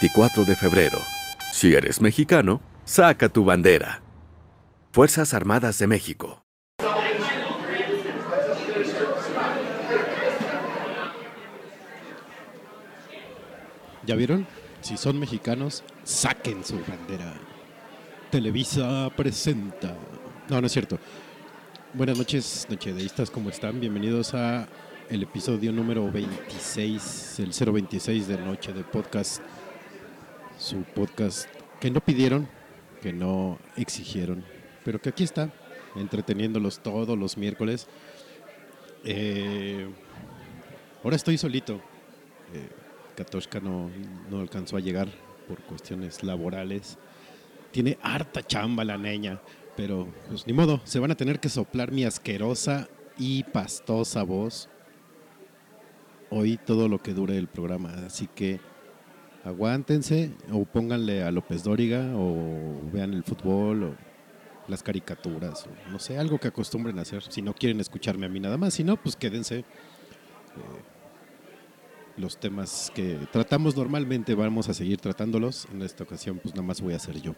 [0.00, 0.98] 24 de febrero.
[1.52, 4.00] Si eres mexicano, saca tu bandera.
[4.92, 6.42] Fuerzas Armadas de México.
[14.06, 14.46] ¿Ya vieron?
[14.80, 17.34] Si son mexicanos, saquen su bandera.
[18.30, 19.94] Televisa presenta.
[20.48, 20.98] No, no es cierto.
[21.92, 23.78] Buenas noches, nochedeístas, ¿cómo están?
[23.78, 24.66] Bienvenidos a
[25.10, 29.42] el episodio número 26, el 026 de Noche de Podcast.
[30.60, 31.48] Su podcast
[31.80, 32.46] que no pidieron,
[33.00, 34.44] que no exigieron,
[34.84, 35.50] pero que aquí está,
[35.96, 37.88] entreteniéndolos todos los miércoles.
[39.02, 39.88] Eh,
[41.02, 41.80] ahora estoy solito.
[42.52, 42.68] Eh,
[43.16, 43.90] Katoshka no,
[44.30, 45.08] no alcanzó a llegar
[45.48, 46.98] por cuestiones laborales.
[47.70, 49.40] Tiene harta chamba la niña,
[49.78, 54.68] pero pues ni modo, se van a tener que soplar mi asquerosa y pastosa voz
[56.28, 57.94] hoy todo lo que dure el programa.
[58.04, 58.60] Así que
[59.44, 63.94] aguántense o pónganle a López Dóriga o vean el fútbol o
[64.68, 67.22] las caricaturas o no sé, algo que acostumbren a hacer.
[67.28, 69.58] Si no quieren escucharme a mí nada más, si no, pues quédense.
[69.58, 69.64] Eh,
[72.16, 75.66] los temas que tratamos normalmente vamos a seguir tratándolos.
[75.72, 77.34] En esta ocasión, pues nada más voy a hacer yo.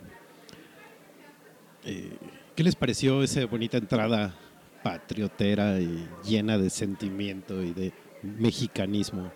[1.84, 2.16] Eh,
[2.56, 4.34] ¿Qué les pareció esa bonita entrada
[4.82, 7.92] patriotera y llena de sentimiento y de
[8.22, 9.30] mexicanismo?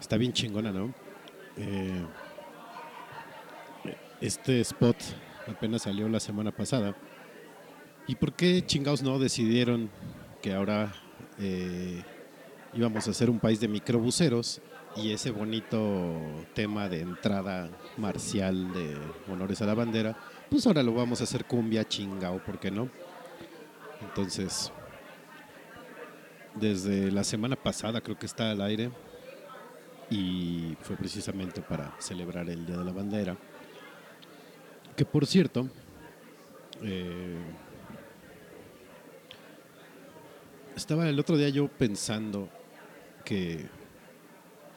[0.00, 0.94] Está bien chingona, ¿no?
[1.56, 2.04] Eh,
[4.20, 4.96] este spot
[5.48, 6.94] apenas salió la semana pasada.
[8.06, 9.90] ¿Y por qué chingados no decidieron
[10.40, 10.92] que ahora
[11.38, 12.02] eh,
[12.74, 14.60] íbamos a ser un país de microbuseros
[14.96, 16.20] y ese bonito
[16.54, 18.96] tema de entrada marcial de
[19.30, 20.16] honores a la bandera,
[20.50, 22.90] pues ahora lo vamos a hacer cumbia chingao, ¿por qué no?
[24.02, 24.70] Entonces,
[26.54, 28.90] desde la semana pasada creo que está al aire
[30.12, 33.34] y fue precisamente para celebrar el Día de la Bandera.
[34.94, 35.70] Que por cierto,
[36.82, 37.38] eh,
[40.76, 42.50] estaba el otro día yo pensando
[43.24, 43.66] que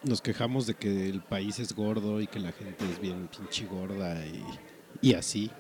[0.04, 3.66] nos quejamos de que el país es gordo y que la gente es bien pinche
[3.66, 4.42] gorda y,
[5.02, 5.52] y así.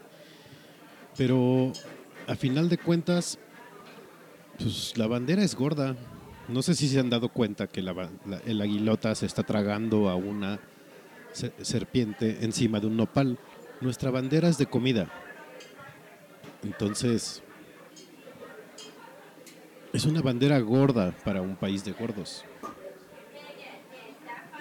[1.17, 1.73] Pero
[2.27, 3.39] a final de cuentas,
[4.57, 5.97] pues la bandera es gorda.
[6.47, 8.09] No sé si se han dado cuenta que la,
[8.45, 10.59] el aguilota se está tragando a una
[11.31, 13.39] se- serpiente encima de un nopal.
[13.81, 15.09] Nuestra bandera es de comida.
[16.63, 17.42] Entonces,
[19.92, 22.45] es una bandera gorda para un país de gordos.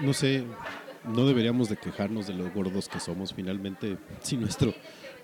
[0.00, 0.44] No sé,
[1.04, 4.74] no deberíamos de quejarnos de los gordos que somos finalmente, si nuestro,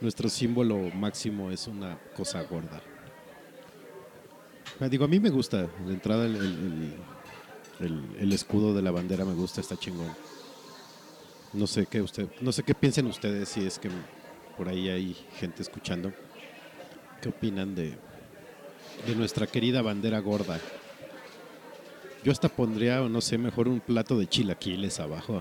[0.01, 2.81] nuestro símbolo máximo es una cosa gorda.
[4.81, 6.95] Ah, Digo, a mí me gusta, de entrada el, el-
[7.81, 10.15] el- el escudo de la bandera me gusta, está chingón.
[11.53, 13.91] No sé qué usted, no sé qué piensen ustedes si es que
[14.57, 16.13] por ahí hay gente escuchando.
[17.21, 17.95] ¿Qué opinan de
[19.07, 20.61] de nuestra querida bandera gorda.
[22.23, 25.41] Yo hasta pondría, no sé, mejor un plato de chilaquiles abajo.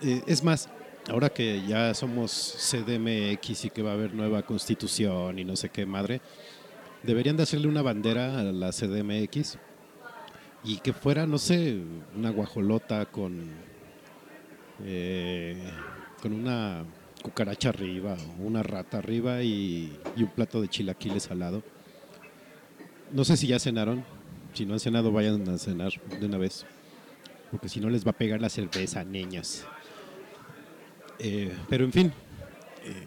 [0.00, 0.68] Eh, es más,
[1.08, 5.70] ahora que ya somos CDMX y que va a haber nueva constitución y no sé
[5.70, 6.20] qué madre,
[7.06, 9.58] deberían de hacerle una bandera a la CDMX
[10.64, 11.80] y que fuera, no sé,
[12.16, 13.50] una guajolota con,
[14.84, 15.56] eh,
[16.20, 16.84] con una
[17.22, 21.62] cucaracha arriba, una rata arriba y, un plato de chilaquiles al.
[23.12, 24.04] No sé si ya cenaron.
[24.54, 26.66] Si no han cenado, vayan a cenar de una vez.
[27.50, 29.64] Porque si no, les va a pegar la cerveza, niñas.
[31.18, 32.12] Eh, pero en fin,
[32.84, 33.06] eh,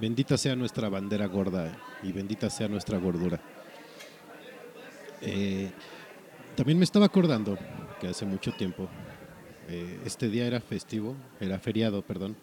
[0.00, 3.40] bendita sea nuestra bandera gorda y bendita sea nuestra gordura.
[5.22, 5.70] Eh,
[6.56, 7.58] también me estaba acordando
[8.00, 8.88] que hace mucho tiempo,
[10.04, 12.36] este día era festivo, era feriado, perdón,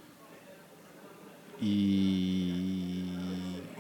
[1.62, 3.04] y,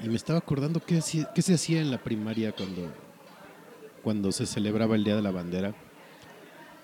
[0.03, 2.91] y me estaba acordando qué, hacía- qué se hacía en la primaria cuando,
[4.03, 5.73] cuando se celebraba el Día de la Bandera.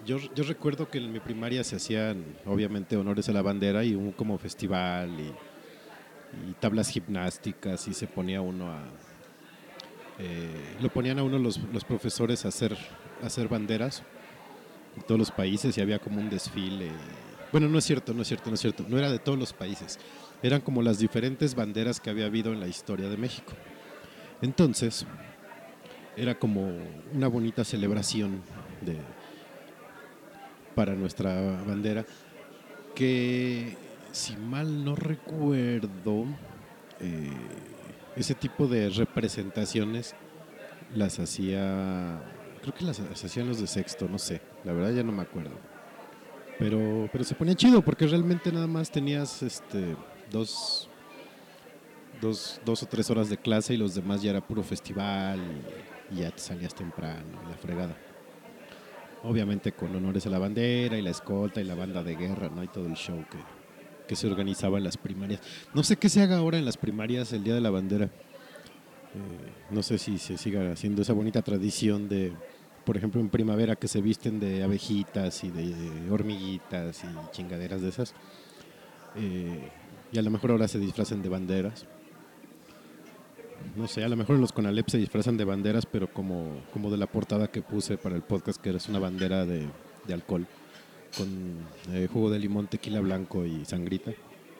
[0.05, 3.93] Yo, yo recuerdo que en mi primaria se hacían, obviamente, honores a la bandera y
[3.95, 5.31] un como festival y,
[6.49, 8.83] y tablas gimnásticas y se ponía uno a...
[10.19, 12.77] eh, lo ponían a uno los, los profesores a hacer,
[13.23, 14.03] a hacer banderas
[14.95, 16.89] en todos los países y había como un desfile.
[17.51, 18.85] Bueno, no es cierto, no es cierto, no es cierto.
[18.87, 19.99] No era de todos los países.
[20.43, 23.53] Eran como las diferentes banderas que había habido en la historia de México.
[24.41, 25.05] Entonces,
[26.15, 26.69] era como
[27.13, 28.41] una bonita celebración
[28.81, 28.97] de,
[30.75, 32.05] para nuestra bandera,
[32.93, 33.77] que
[34.11, 36.25] si mal no recuerdo,
[36.99, 37.31] eh,
[38.15, 40.15] ese tipo de representaciones
[40.95, 42.21] las hacía,
[42.61, 45.21] creo que las, las hacían los de sexto, no sé, la verdad ya no me
[45.21, 45.55] acuerdo.
[46.57, 49.95] Pero, pero se ponía chido porque realmente nada más tenías este,
[50.31, 50.89] dos,
[52.19, 55.39] dos, dos o tres horas de clase y los demás ya era puro festival
[56.11, 57.95] y, y ya te salías temprano, y la fregada.
[59.23, 62.63] Obviamente con honores a la bandera y la escolta y la banda de guerra, ¿no?
[62.63, 63.37] Y todo el show que,
[64.07, 65.41] que se organizaba en las primarias.
[65.73, 68.05] No sé qué se haga ahora en las primarias el Día de la Bandera.
[68.05, 68.09] Eh,
[69.69, 72.33] no sé si se siga haciendo esa bonita tradición de,
[72.85, 77.89] por ejemplo, en primavera que se visten de abejitas y de hormiguitas y chingaderas de
[77.89, 78.13] esas.
[79.15, 79.69] Eh,
[80.11, 81.85] y a lo mejor ahora se disfrazan de banderas.
[83.75, 86.97] No sé, a lo mejor los Conalep se disfrazan de banderas, pero como, como de
[86.97, 89.67] la portada que puse para el podcast, que es una bandera de,
[90.07, 90.47] de alcohol,
[91.15, 94.11] con eh, jugo de limón, tequila blanco y sangrita.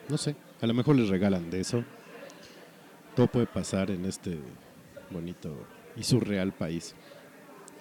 [0.08, 1.84] No sé, a lo mejor les regalan de eso.
[3.14, 4.38] Todo puede pasar en este
[5.10, 5.54] bonito
[5.96, 6.94] y surreal país.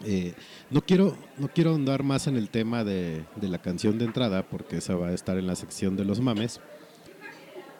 [0.06, 0.34] Eh,
[0.70, 4.78] no, quiero, no quiero ahondar más en el tema de, la canción de entrada, porque
[4.78, 6.60] esa va a estar en la sección de los mames.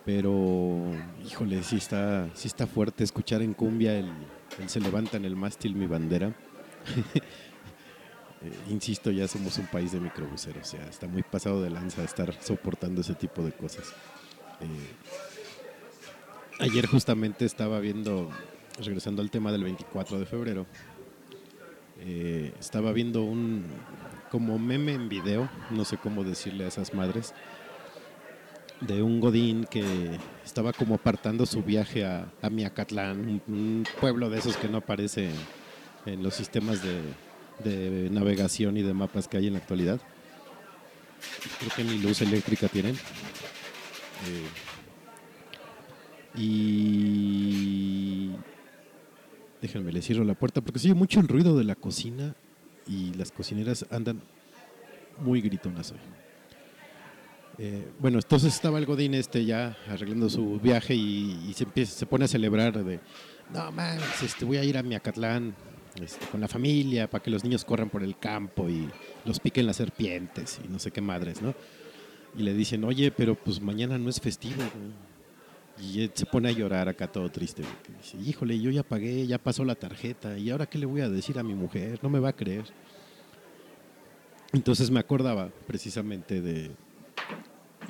[0.06, 0.86] Pero,
[1.26, 4.10] híjole, sí está, sí está fuerte escuchar en cumbia el,
[4.60, 6.34] el se levanta en el mástil mi bandera.
[8.48, 12.04] Eh, insisto, ya somos un país de microbuseros, o sea, está muy pasado de lanza
[12.04, 13.94] estar soportando ese tipo de cosas.
[14.62, 14.96] Eh,
[16.60, 18.30] ayer justamente estaba viendo,
[18.80, 20.66] regresando al tema del 24 de febrero,
[22.00, 23.66] eh, estaba viendo un
[24.32, 27.34] como meme en video, no sé cómo decirle a esas madres,
[28.82, 29.84] de un godín que
[30.46, 34.78] estaba como apartando su viaje a, a Miacatlán, un, un pueblo de esos que no
[34.78, 35.32] aparece
[36.06, 37.02] en, los sistemas de,
[37.64, 40.00] de navegación y de mapas que hay en la actualidad.
[41.60, 42.96] Creo que ni luz eléctrica tienen.
[44.28, 44.48] Eh,
[46.40, 48.32] y
[49.62, 52.36] déjenme le cierro la puerta porque sigue mucho el ruido de la cocina
[52.88, 54.22] y las cocineras andan
[55.20, 56.00] muy gritonas hoy.
[57.60, 62.06] Eh, bueno, entonces estaba el Godín este ya arreglando su viaje y, se, empieza, se
[62.06, 63.00] pone a celebrar de,
[63.52, 65.56] no mames, este, voy a ir a Miacatlán
[66.02, 68.88] este, con la familia para que los niños corran por el campo y
[69.26, 71.54] los piquen las serpientes y no sé qué madres, ¿no?
[72.38, 74.58] Y le dicen, oye, pero pues mañana no es festivo.
[74.58, 75.08] güey".
[75.80, 77.64] Y se pone a llorar acá todo triste.
[78.02, 81.10] Dice, híjole, yo ya pagué, ya pasó la tarjeta y ahora qué le voy a
[81.10, 82.66] decir a mi mujer, no me va a creer.
[84.54, 86.72] Entonces me acordaba precisamente de,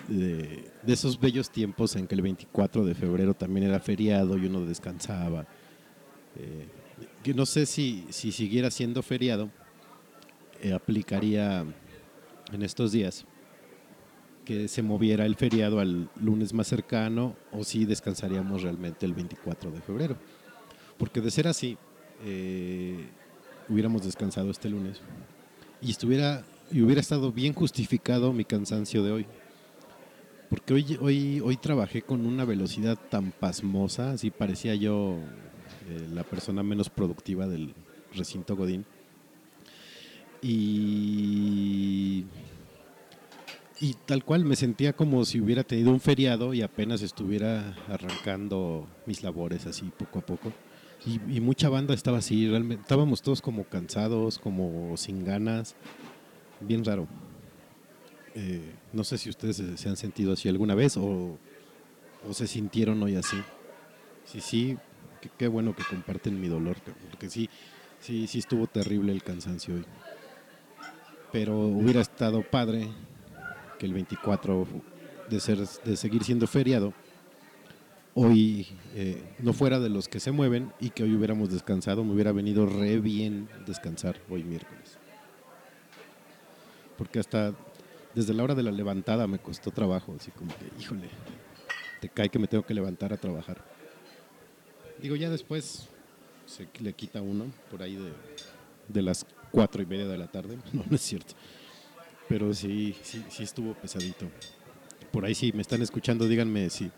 [0.07, 4.47] de, de esos bellos tiempos en que el 24 de febrero también era feriado y
[4.47, 5.45] uno descansaba.
[6.35, 6.67] Eh,
[7.23, 9.49] que no sé si, si siguiera siendo feriado,
[10.61, 11.65] eh, aplicaría
[12.51, 13.25] en estos días
[14.45, 19.71] que se moviera el feriado al lunes más cercano o si descansaríamos realmente el 24
[19.71, 20.17] de febrero.
[20.97, 21.77] Porque de ser así,
[22.23, 23.07] eh,
[23.67, 25.01] hubiéramos descansado este lunes
[25.81, 29.25] y estuviera y hubiera estado bien justificado mi cansancio de hoy.
[30.49, 35.17] Porque hoy, hoy, hoy trabajé con una velocidad tan pasmosa, así parecía yo
[35.87, 37.73] eh, la persona menos productiva del
[38.13, 38.85] recinto Godín.
[40.41, 42.25] Y,
[43.79, 48.87] y tal cual me sentía como si hubiera tenido un feriado y apenas estuviera arrancando
[49.05, 50.51] mis labores así poco a poco.
[51.05, 55.75] Y, mucha banda estaba así, realmente estábamos todos como cansados, como sin ganas,
[56.59, 57.07] bien raro.
[58.35, 61.37] Eh, no sé si ustedes se, han sentido así alguna vez o,
[62.27, 63.37] o se sintieron hoy así.
[64.25, 64.77] Sí, sí,
[65.29, 66.77] qué, bueno que comparten mi dolor,
[67.09, 67.49] porque sí,
[67.99, 69.85] sí, sí estuvo terrible el cansancio hoy.
[71.31, 72.87] Pero hubiera estado padre
[73.79, 74.67] que el 24
[75.29, 76.93] de, ser, de seguir siendo feriado,
[78.13, 82.13] hoy eh, no fuera de los que se mueven y que hoy hubiéramos descansado, me
[82.13, 84.97] hubiera venido re bien descansar hoy miércoles.
[86.97, 87.53] Porque hasta
[88.15, 91.09] desde la hora de la levantada me costó trabajo, así como que, híjole,
[92.01, 93.63] te cae que me tengo que levantar a trabajar.
[95.01, 95.87] Digo, ya después
[96.45, 98.11] se le quita uno por ahí de,
[98.87, 100.57] de las cuatro y media de la tarde.
[100.73, 101.33] No, es cierto.
[102.27, 104.27] Pero sí, sí, sí estuvo pesadito.
[105.11, 106.91] Por ahí si me están escuchando, díganme si,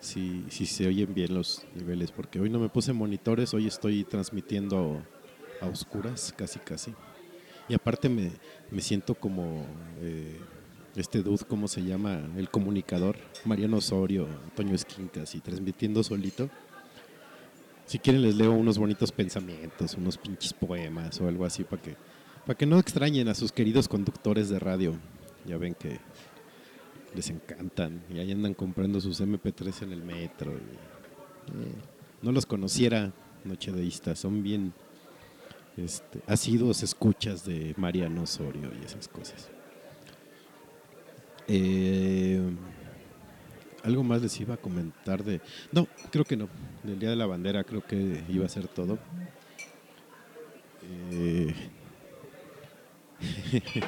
[0.00, 4.04] si, si se oyen bien los niveles, porque hoy no me puse monitores, hoy estoy
[4.04, 5.02] transmitiendo
[5.60, 6.94] a oscuras, casi casi.
[7.68, 8.30] Y aparte me,
[8.70, 9.66] me siento como
[10.00, 10.38] eh,
[10.96, 12.22] este dude, ¿cómo se llama?
[12.36, 16.48] El comunicador, Mariano Osorio, Antonio Esquincas, y transmitiendo solito.
[17.86, 21.96] Si quieren les leo unos bonitos pensamientos, unos pinches poemas o algo así para que,
[22.46, 24.94] para que no extrañen a sus queridos conductores de radio.
[25.46, 25.98] Ya ven que
[27.14, 30.52] les encantan y ahí andan comprando sus MP3 en el metro.
[30.52, 30.58] eh,
[32.22, 33.12] no los conociera,
[33.44, 34.72] nochedeístas, son bien
[35.76, 39.50] este, asiduos escuchas de Mariano Osorio y esas cosas.
[41.46, 42.40] Eh,
[43.84, 45.40] algo más les iba a comentar de...
[45.70, 46.48] No, creo que no.
[46.82, 48.98] Del Día de la Bandera creo que iba a ser todo.
[51.12, 51.54] Eh,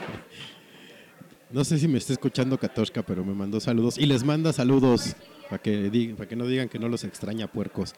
[1.50, 3.98] no sé si me está escuchando Katoshka, pero me mandó saludos.
[3.98, 5.16] Y les manda saludos
[5.48, 7.94] para que, di- para que no digan que no los extraña puercos.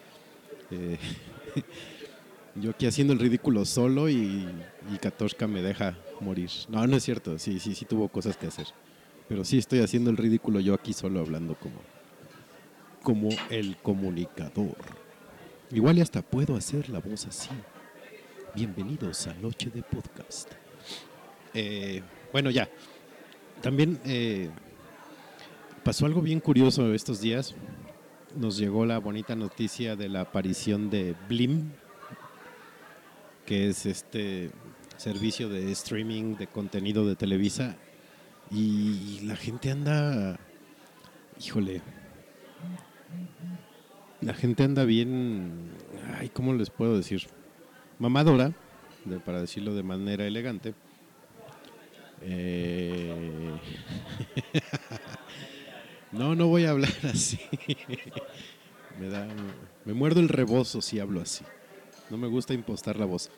[0.70, 0.98] Eh,
[2.54, 4.46] yo aquí haciendo el ridículo solo y,
[4.92, 6.50] y Katoshka me deja morir.
[6.68, 7.38] No, no es cierto.
[7.38, 8.66] Sí, sí, sí tuvo cosas que hacer.
[9.28, 11.80] Pero sí estoy haciendo el ridículo yo aquí solo hablando como,
[13.02, 14.76] como el comunicador.
[15.70, 17.50] Igual y hasta puedo hacer la voz así.
[18.54, 20.52] Bienvenidos a Noche de Podcast.
[21.52, 22.70] Eh, bueno, ya.
[23.60, 24.48] También eh,
[25.84, 27.54] pasó algo bien curioso estos días.
[28.34, 31.72] Nos llegó la bonita noticia de la aparición de Blim,
[33.44, 34.50] que es este
[34.96, 37.76] servicio de streaming de contenido de Televisa.
[38.50, 40.38] Y la gente anda,
[41.38, 41.82] híjole,
[44.20, 45.70] la gente anda bien,
[46.18, 47.26] ay, ¿cómo les puedo decir?
[47.98, 48.52] Mamadora,
[49.24, 50.74] para decirlo de manera elegante.
[52.22, 53.52] Eh,
[56.12, 57.38] no, no voy a hablar así.
[58.98, 59.28] me da,
[59.84, 61.44] me muerdo el rebozo si hablo así.
[62.10, 63.30] No me gusta impostar la voz.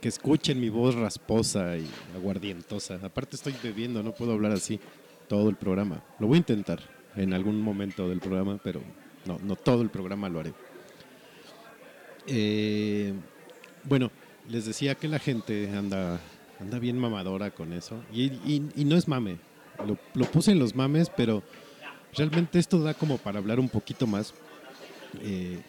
[0.00, 2.98] Que escuchen mi voz rasposa y aguardientosa.
[3.02, 4.80] Aparte estoy bebiendo, no puedo hablar así
[5.28, 6.02] todo el programa.
[6.18, 6.80] Lo voy a intentar
[7.16, 8.80] en algún momento del programa, pero
[9.26, 10.52] no, no todo el programa lo haré.
[12.26, 13.12] Eh,
[13.84, 14.10] bueno,
[14.48, 16.18] les decía que la gente anda,
[16.60, 18.02] anda bien mamadora con eso.
[18.12, 18.24] Y,
[18.76, 19.38] y- no es mame.
[19.86, 21.42] Lo, lo puse en los mames, pero
[22.14, 24.34] realmente esto da como para hablar un poquito más.
[25.22, 25.60] Eh,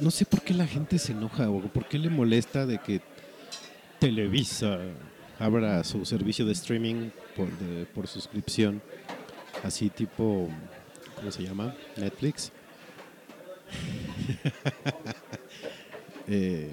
[0.00, 3.00] no sé por qué la gente se enoja o por qué le molesta de que
[4.00, 4.78] Televisa
[5.38, 7.48] abra su servicio de streaming por,
[7.94, 8.80] por suscripción,
[9.62, 10.48] así tipo,
[11.16, 11.74] ¿cómo se llama?
[11.96, 12.50] Netflix.
[16.32, 16.72] Eh,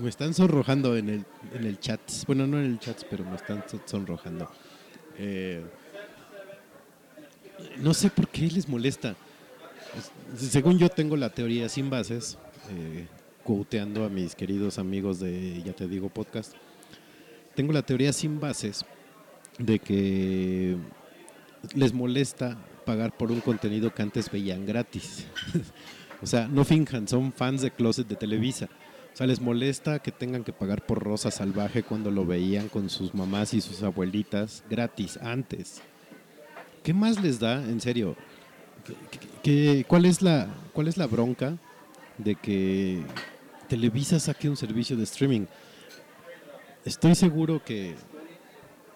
[0.00, 2.00] me están sonrojando en el, en el chat.
[2.26, 4.50] Bueno, no en el chat, pero me están so- sonrojando.
[5.18, 5.62] Eh,
[7.78, 9.14] no sé por qué les molesta.
[10.34, 12.38] Es- Según yo tengo la teoría sin bases,
[12.70, 13.06] eh,
[13.48, 16.52] quoteando a mis queridos amigos de Ya Te Digo Podcast,
[17.54, 18.84] tengo la teoría sin bases
[19.58, 20.76] de que
[21.74, 25.26] les molesta pagar por un contenido que antes veían gratis.
[26.22, 28.68] o sea, no finjan, son fans de Closet de Televisa.
[29.14, 32.90] O sea, les molesta que tengan que pagar por Rosa Salvaje cuando lo veían con
[32.90, 35.80] sus mamás y sus abuelitas gratis antes.
[36.82, 38.14] ¿Qué más les da, en serio?
[39.42, 41.56] ¿Qué- cuál, es la, ¿Cuál es la bronca
[42.18, 43.00] de que
[43.68, 45.46] Televisa saque un servicio de streaming?
[46.84, 47.96] Estoy seguro que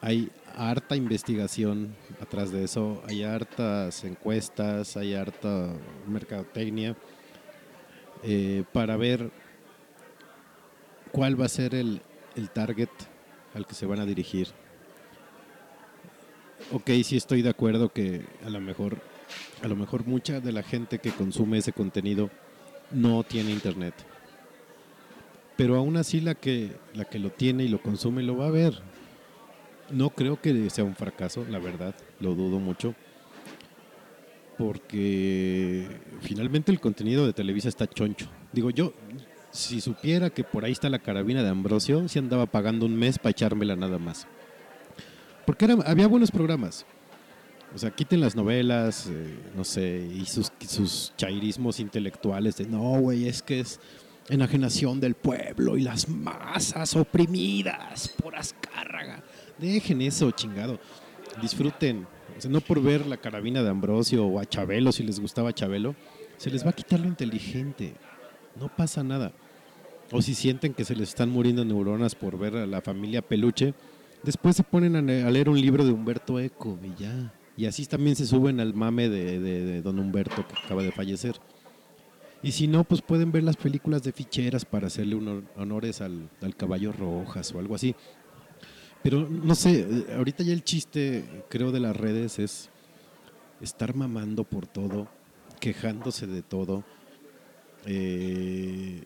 [0.00, 5.72] hay harta investigación atrás de eso, hay hartas encuestas, hay harta
[6.06, 6.96] mercadotecnia.
[8.22, 9.30] eh, para ver
[11.10, 12.00] cuál va a ser el,
[12.36, 12.88] el target
[13.52, 14.48] al que se van a dirigir.
[16.70, 18.98] Ok, sí estoy de acuerdo que a lo mejor,
[19.62, 22.30] a lo mejor mucha de la gente que consume ese contenido
[22.92, 23.94] no tiene internet.
[25.56, 28.50] Pero aún así la que, la que lo tiene y lo consume lo va a
[28.50, 28.80] ver.
[29.90, 32.94] No creo que sea un fracaso, la verdad, lo dudo mucho.
[34.56, 35.86] Porque
[36.20, 38.26] finalmente el contenido de Televisa está choncho.
[38.52, 38.92] Digo, yo,
[39.50, 43.18] si supiera que por ahí está la carabina de Ambrosio, si andaba pagando un mes
[43.18, 44.26] para echármela nada más.
[45.44, 46.86] Porque era, había buenos programas.
[47.74, 53.00] O sea, quiten las novelas, eh, no sé, y sus, sus chairismos intelectuales de no,
[53.00, 53.80] güey, es que es
[54.28, 59.22] enajenación del pueblo y las masas oprimidas por Azcárraga.
[59.58, 60.78] Dejen eso, chingado.
[61.40, 62.06] Disfruten.
[62.48, 65.94] No por ver la carabina de Ambrosio o a Chabelo, si les gustaba Chabelo,
[66.36, 67.94] se les va a quitar lo inteligente.
[68.58, 69.32] No pasa nada.
[70.10, 73.74] O si sienten que se les están muriendo neuronas por ver a la familia Peluche,
[74.22, 77.32] después se ponen a leer un libro de Humberto Eco y ya.
[77.56, 81.36] Y así también se suben al mame de, don Humberto que acaba de fallecer.
[82.42, 85.14] Y si no, pues pueden ver las películas de ficheras para hacerle
[85.56, 87.94] honores al, al, caballo rojas o algo así.
[89.02, 92.70] Pero no sé, ahorita ya el chiste, creo, de las redes es
[93.60, 95.08] estar mamando por todo,
[95.60, 96.84] quejándose de todo.
[97.86, 99.04] Eh,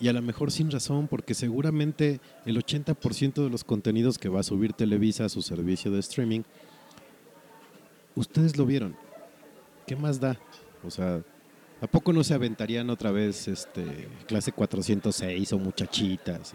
[0.00, 4.40] y a lo mejor sin razón, porque seguramente el 80% de los contenidos que va
[4.40, 6.42] a subir Televisa a su servicio de streaming
[8.14, 8.96] ustedes lo vieron.
[9.86, 10.38] ¿Qué más da?
[10.84, 11.22] O sea,
[11.82, 16.54] ¿a poco no se aventarían otra vez este clase 406 o muchachitas?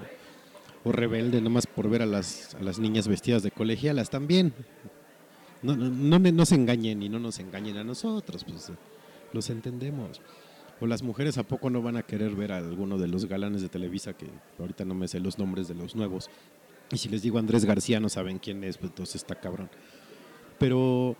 [0.84, 4.54] O, rebelde nomás por ver a las, a las niñas vestidas de colegialas también.
[5.62, 8.72] No, no, no, se engañen y no nos engañen a nosotros, pues
[9.34, 10.22] los entendemos.
[10.80, 13.62] O las mujeres a poco no van a querer ver a alguno de los galanes
[13.62, 14.28] de Televisa, que
[14.60, 16.30] ahorita no me sé los nombres de los nuevos.
[16.92, 19.70] Y si les digo Andrés García no saben quién es, pues entonces está cabrón.
[20.58, 21.18] Pero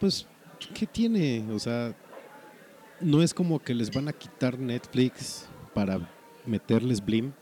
[0.00, 0.26] pues,
[0.74, 1.44] ¿qué tiene?
[1.52, 1.94] O sea,
[3.04, 6.10] no es como que les van a quitar Netflix para
[6.46, 7.32] meterles Blim.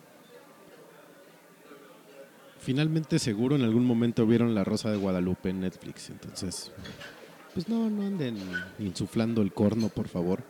[2.58, 6.72] Finalmente seguro en algún momento vieron La Rosa de Guadalupe en Netflix, entonces
[7.54, 8.36] pues no, no anden
[8.78, 10.42] insuflando el corno, por favor.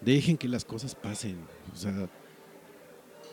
[0.00, 1.38] Dejen que las cosas pasen.
[1.72, 2.08] O sea,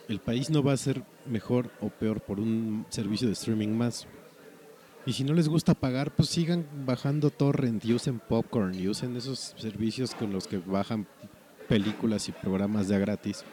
[0.08, 4.06] el país no va a ser mejor o peor por un servicio de streaming más.
[5.06, 9.16] Y si no les gusta pagar, pues sigan bajando torrent y usen popcorn y usen
[9.16, 11.06] esos servicios con los que bajan
[11.68, 13.44] películas y programas de gratis.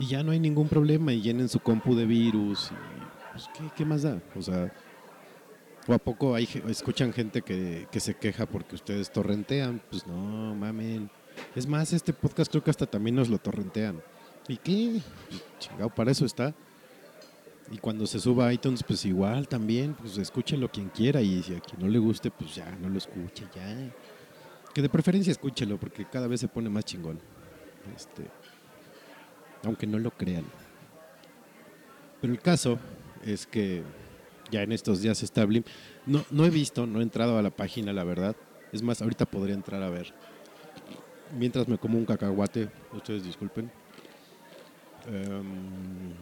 [0.00, 2.72] Y ya no hay ningún problema y llenen su compu de virus.
[2.72, 4.20] Y, pues, ¿qué, más da?
[4.34, 4.72] O sea,
[5.86, 9.80] ¿o a poco escuchan gente que, que se queja porque ustedes torrentean?
[9.88, 11.10] Pues no, mamen.
[11.54, 14.02] Es más, este podcast creo que hasta también nos lo torrentean.
[14.48, 15.00] ¿Y qué?
[15.28, 16.54] Pues, chingado, para eso está.
[17.70, 21.54] Y cuando se suba a iTunes, pues igual también, pues escúchelo quien quiera y si
[21.54, 23.92] a quien no le guste, pues ya, no lo escuche, ya.
[24.72, 27.18] Que de preferencia escúchelo porque cada vez se pone más chingón.
[27.94, 28.24] Este,
[29.64, 30.44] aunque no lo crean.
[32.20, 32.78] Pero el caso
[33.24, 33.82] es que
[34.50, 35.64] ya en estos días está Blim.
[36.06, 38.34] No, no he visto, no he entrado a la página, la verdad.
[38.72, 40.14] Es más, ahorita podría entrar a ver.
[41.38, 43.70] Mientras me como un cacahuate, ustedes disculpen.
[45.06, 46.14] Um,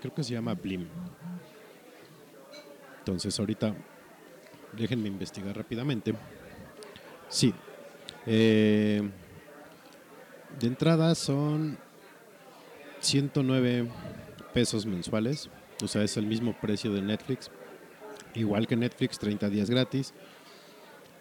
[0.00, 0.86] Creo que se llama Blim.
[2.98, 3.74] Entonces ahorita
[4.72, 6.14] déjenme investigar rápidamente.
[7.28, 7.54] Sí.
[8.26, 9.02] Eh,
[10.58, 11.78] de entrada son
[13.00, 13.88] 109
[14.52, 15.48] pesos mensuales.
[15.82, 17.50] O sea, es el mismo precio de Netflix.
[18.34, 20.12] Igual que Netflix, 30 días gratis.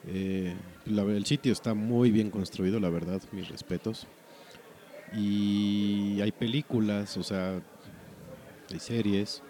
[0.08, 4.08] Eh, el sitio está muy bien construido, la verdad, mis respetos.
[5.14, 7.62] Y hay películas, o sea,
[8.72, 9.42] hay series,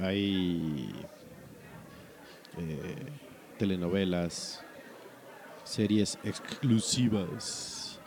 [0.00, 0.90] hay
[2.58, 2.96] eh,
[3.58, 4.64] telenovelas,
[5.64, 8.00] series exclusivas.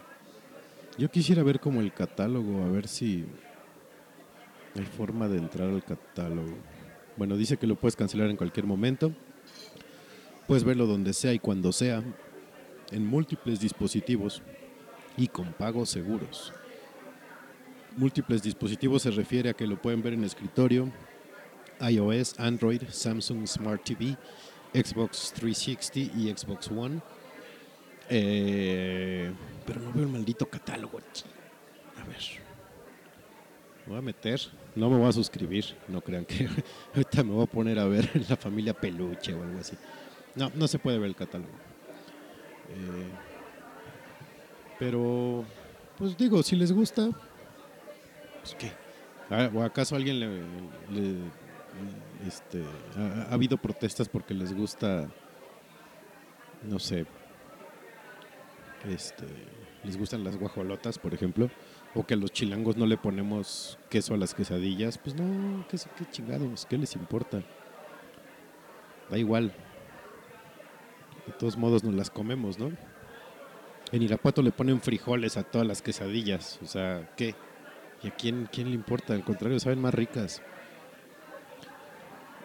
[0.97, 3.25] Yo quisiera ver como el catálogo, a ver si
[4.75, 6.57] hay forma de entrar al catálogo.
[7.15, 9.13] Bueno, dice que lo puedes cancelar en cualquier momento.
[10.47, 12.03] Puedes verlo donde sea y cuando sea,
[12.91, 14.41] en múltiples dispositivos
[15.17, 16.53] y con pagos seguros
[17.97, 20.91] múltiples dispositivos se refiere a que lo pueden ver en escritorio,
[21.79, 24.17] iOS, Android, Samsung Smart TV,
[24.73, 27.01] Xbox 360 y Xbox One.
[28.10, 29.31] Eh,
[29.65, 30.99] pero no veo el maldito catálogo.
[30.99, 32.21] A ver.
[33.86, 34.41] Me voy a meter.
[34.75, 35.65] No me voy a suscribir.
[35.88, 36.47] No crean que
[36.93, 39.75] ahorita me voy a poner a ver la familia peluche o algo así.
[40.36, 41.51] No, no se puede ver el catálogo.
[42.69, 43.10] Eh,
[44.79, 45.45] Pero,
[45.97, 47.10] pues digo, si les gusta,
[48.45, 48.71] pues qué.
[49.29, 50.27] Ah, ¿O acaso alguien le,
[50.91, 51.31] le-
[52.27, 52.63] este,
[52.97, 55.08] ha, ha habido protestas porque les gusta,
[56.63, 57.05] no sé,
[58.88, 59.25] este,
[59.84, 61.49] les gustan las guajolotas, por ejemplo,
[61.95, 64.97] o que a los chilangos no le ponemos queso a las quesadillas?
[64.97, 67.41] Pues no, qué, qué chingados, ¿qué les importa?
[69.10, 69.53] Da igual.
[71.25, 72.71] De todos modos nos las comemos, ¿no?
[73.91, 76.60] En Irapuato le ponen frijoles a todas las quesadillas.
[76.63, 77.36] O sea, ¿qué?
[78.05, 79.15] ¿Y a quién, quién le importa?
[79.15, 80.39] Al contrario, saben más ricas.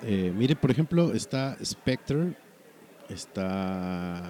[0.03, 2.35] Eh, mire, por ejemplo, está Spectre.
[3.11, 4.23] Está...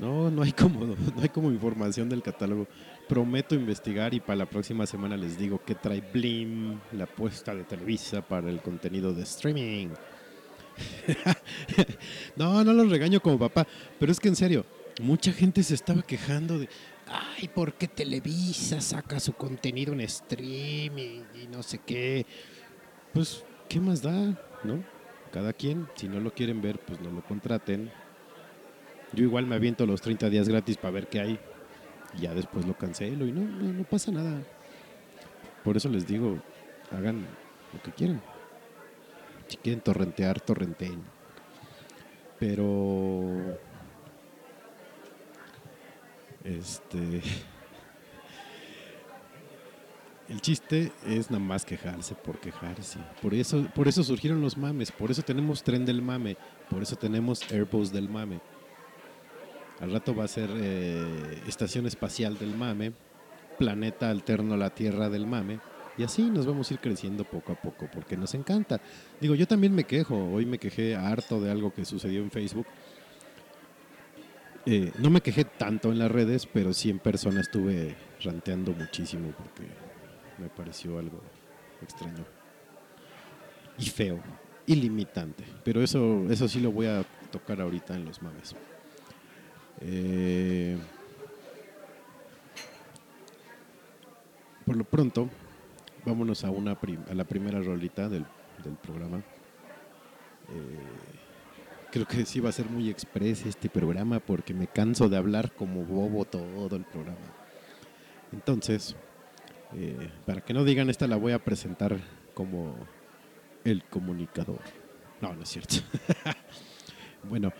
[0.00, 2.66] No, no hay como, no hay como información del catálogo.
[3.08, 7.62] Prometo investigar y para la próxima semana les digo qué trae Blim, la apuesta de
[7.62, 9.90] Televisa para el contenido de streaming.
[12.36, 13.68] no, no los regaño como papá,
[14.00, 14.66] pero es que en serio,
[15.00, 16.68] mucha gente se estaba quejando de,
[17.10, 22.26] ay, ¿por qué Televisa saca su contenido en streaming y no sé qué?
[23.12, 24.38] Pues, ¿qué más da?
[24.64, 24.82] ¿No?
[25.32, 27.90] Cada quien, si no lo quieren ver, pues no lo contraten.
[29.12, 31.38] Yo igual me aviento los 30 días gratis para ver qué hay.
[32.16, 34.42] Y ya después lo cancelo y no, no, no pasa nada.
[35.64, 36.38] Por eso les digo,
[36.90, 37.26] hagan
[37.72, 38.22] lo que quieran.
[39.48, 41.02] Si quieren torrentear, torrenteen.
[42.38, 43.58] Pero...
[46.48, 47.22] Este...
[50.28, 52.98] El chiste es nada más quejarse por quejarse.
[53.22, 56.36] Por eso, por eso surgieron los mames, por eso tenemos tren del mame,
[56.68, 58.38] por eso tenemos Airbus del mame.
[59.80, 62.92] Al rato va a ser eh, estación espacial del mame,
[63.58, 65.60] planeta alterno a la Tierra del mame.
[65.96, 68.82] Y así nos vamos a ir creciendo poco a poco, porque nos encanta.
[69.20, 70.14] Digo, yo también me quejo.
[70.14, 72.66] Hoy me quejé harto de algo que sucedió en Facebook.
[74.70, 79.30] Eh, no me quejé tanto en las redes, pero sí en persona estuve ranteando muchísimo
[79.30, 79.62] porque
[80.36, 81.22] me pareció algo
[81.80, 82.22] extraño.
[83.78, 84.20] Y feo.
[84.66, 85.42] Y limitante.
[85.64, 87.02] Pero eso, eso sí lo voy a
[87.32, 88.54] tocar ahorita en los mames.
[89.80, 90.76] Eh,
[94.66, 95.30] por lo pronto,
[96.04, 98.26] vámonos a, una a la primera rolita del,
[98.62, 99.16] del programa.
[100.50, 101.17] Eh,
[101.90, 105.52] creo que sí va a ser muy express este programa porque me canso de hablar
[105.52, 107.16] como bobo todo el programa.
[108.32, 108.94] Entonces,
[109.74, 111.98] eh, para que no digan esta la voy a presentar
[112.34, 112.74] como
[113.64, 114.60] el comunicador.
[115.20, 115.76] No, no es cierto.
[117.24, 117.52] bueno,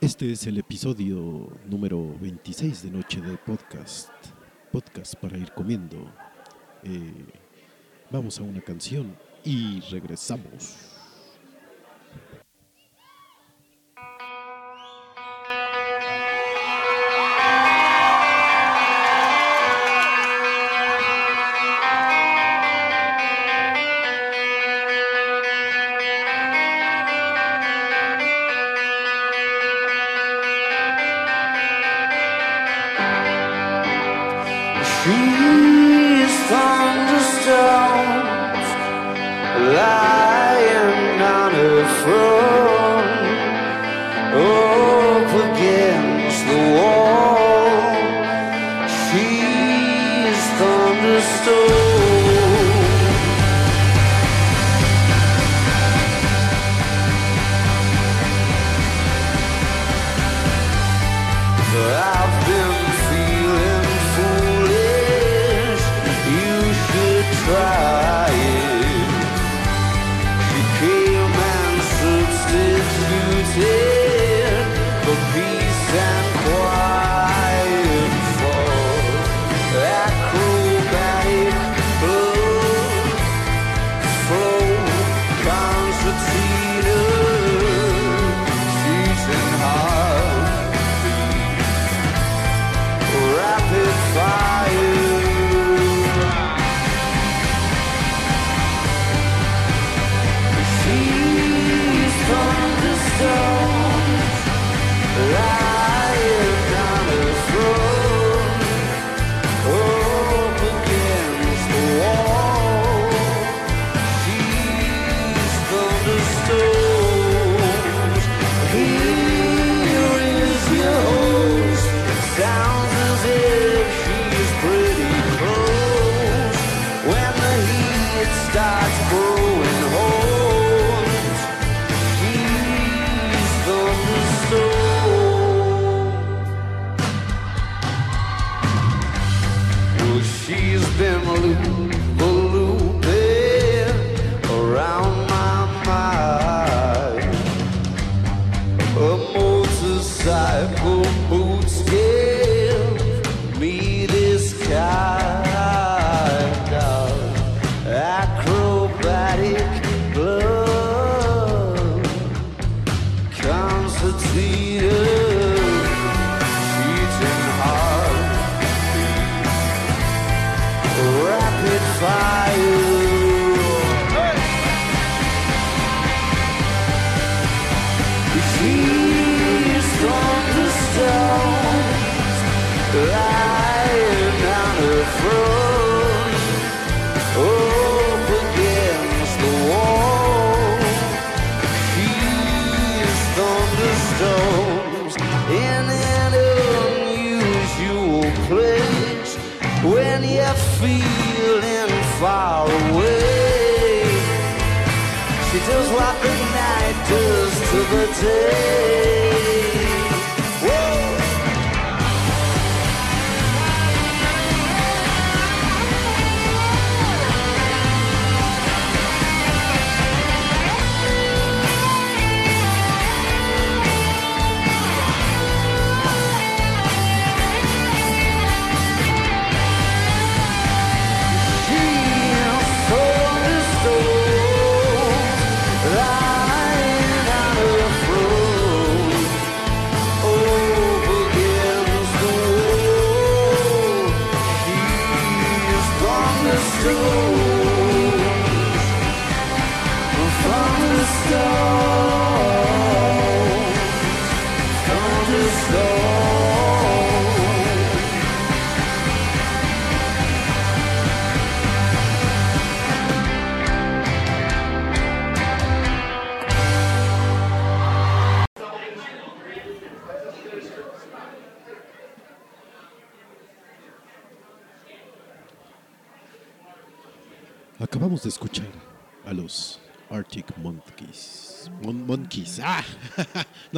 [0.00, 4.10] este es el episodio número 26 de Noche de Podcast.
[4.72, 6.12] Podcast para ir comiendo.
[6.84, 7.24] Eh,
[8.10, 10.97] vamos a una canción y regresamos.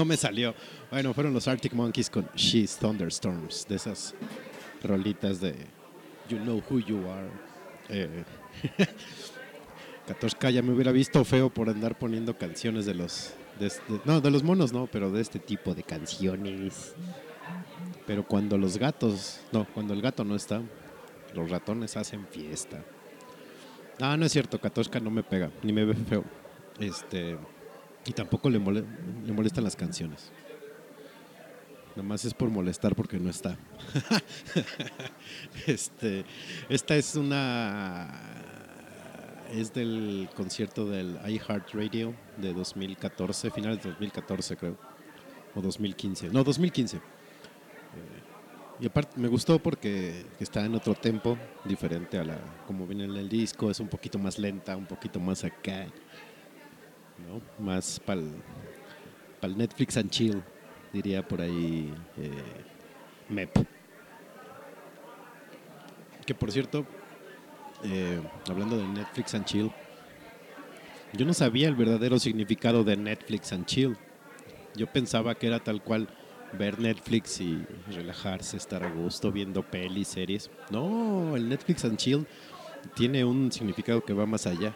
[0.00, 0.54] No me salió.
[0.90, 3.66] Bueno, fueron los Arctic Monkeys con She's Thunderstorms.
[3.68, 4.14] De esas
[4.82, 5.54] rolitas de
[6.26, 7.28] You Know Who You Are.
[7.90, 8.24] Eh,
[10.08, 13.34] Katoshka ya me hubiera visto feo por andar poniendo canciones de los.
[14.06, 16.94] no, de los monos no, pero de este tipo de canciones.
[18.06, 19.42] Pero cuando los gatos.
[19.52, 20.62] No, cuando el gato no está,
[21.34, 22.82] los ratones hacen fiesta.
[24.00, 26.24] Ah, no es cierto, Katoshka no me pega, ni me ve feo.
[26.78, 27.36] Este,
[28.06, 28.84] y tampoco le, mole-
[29.26, 30.30] le molestan las canciones.
[31.96, 33.56] Nomás es por molestar porque no está.
[35.66, 36.24] este,
[36.68, 38.08] esta es una
[39.52, 44.76] es del concierto del iHeartRadio de 2014, finales de 2014 creo,
[45.56, 46.28] o 2015.
[46.28, 46.96] No, 2015.
[46.98, 47.00] Eh,
[48.78, 53.16] y aparte me gustó porque está en otro tempo, diferente a la como viene en
[53.16, 55.86] el disco, es un poquito más lenta, un poquito más acá,
[57.26, 57.40] ¿no?
[57.64, 60.42] Más para el Netflix and chill,
[60.92, 62.30] diría por ahí eh,
[63.28, 63.56] MEP.
[66.26, 66.86] Que por cierto,
[67.84, 69.70] eh, hablando de Netflix and chill,
[71.12, 73.96] yo no sabía el verdadero significado de Netflix and chill.
[74.76, 76.08] Yo pensaba que era tal cual
[76.52, 80.50] ver Netflix y relajarse, estar a gusto viendo pelis, series.
[80.70, 82.26] No, el Netflix and Chill
[82.94, 84.74] tiene un significado que va más allá.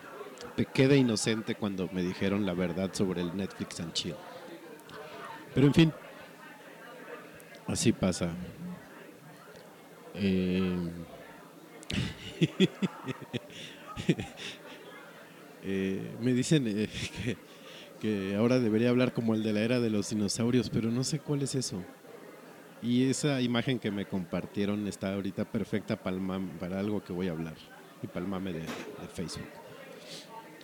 [0.57, 4.15] Me quedé inocente cuando me dijeron la verdad sobre el Netflix and Chill.
[5.55, 5.93] Pero en fin,
[7.67, 8.31] así pasa.
[10.15, 10.91] Eh,
[15.65, 16.89] eh, me dicen eh,
[18.01, 21.19] que, ahora debería hablar como el de la era de los dinosaurios, pero no sé
[21.19, 21.83] cuál es eso.
[22.81, 27.55] Y esa imagen que me compartieron está ahorita perfecta para, algo que voy a hablar
[28.03, 28.67] y para de, de
[29.13, 29.64] Facebook.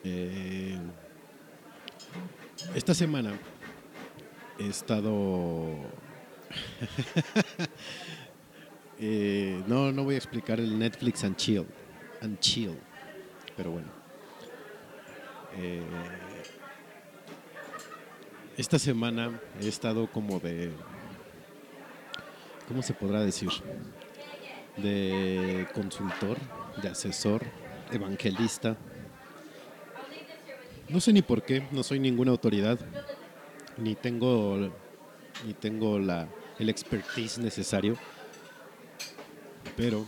[0.05, 0.79] Eh,
[2.75, 3.33] esta semana
[4.59, 5.77] he estado...
[9.03, 11.65] Eh, no, no voy a explicar el Netflix and Chill.
[12.21, 12.79] And Chill.
[13.57, 13.89] Pero bueno.
[15.57, 15.83] Eh,
[18.59, 20.71] esta semana he estado como de...
[22.69, 23.49] ¿Cómo se podrá decir?
[24.77, 26.37] De consultor,
[26.83, 27.43] de asesor,
[27.91, 28.77] evangelista.
[30.90, 32.76] No sé ni por qué, no soy ninguna autoridad,
[33.76, 34.72] ni tengo,
[35.46, 36.26] ni tengo la,
[36.59, 37.96] el expertise necesario,
[39.76, 40.05] pero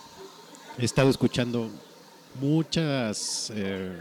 [0.76, 1.70] he estado escuchando
[2.40, 3.92] muchas, eh,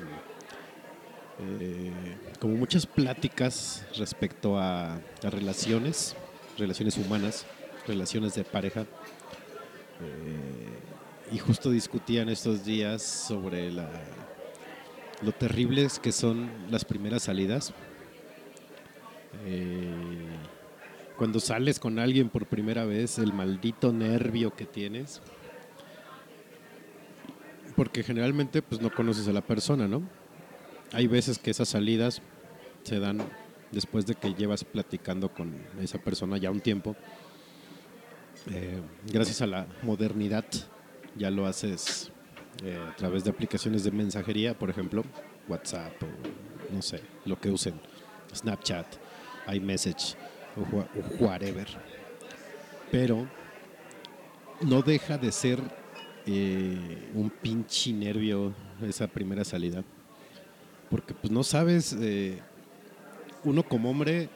[1.59, 1.91] eh,
[2.39, 6.15] como muchas pláticas respecto a, a relaciones,
[6.57, 7.45] relaciones humanas,
[7.85, 8.81] relaciones de pareja.
[10.01, 13.87] Eh, y justo discutían estos días sobre la,
[15.21, 17.73] lo terribles que son las primeras salidas.
[19.45, 20.27] Eh,
[21.17, 25.21] cuando sales con alguien por primera vez, el maldito nervio que tienes.
[27.75, 30.01] Porque generalmente pues no conoces a la persona, ¿no?
[30.93, 32.21] Hay veces que esas salidas
[32.83, 33.21] se dan
[33.71, 36.95] después de que llevas platicando con esa persona ya un tiempo.
[38.49, 38.81] Eh,
[39.11, 40.45] gracias a la modernidad
[41.15, 42.11] ya lo haces
[42.63, 45.03] eh, a través de aplicaciones de mensajería, por ejemplo,
[45.47, 47.73] WhatsApp o no sé, lo que usen,
[48.33, 48.85] Snapchat,
[49.53, 50.15] iMessage
[50.55, 51.67] o, wha- o whatever.
[52.91, 53.27] Pero
[54.61, 55.59] no deja de ser
[56.25, 58.53] eh, un pinche nervio
[58.87, 59.83] esa primera salida.
[60.89, 62.39] Porque pues no sabes, eh,
[63.43, 64.29] uno como hombre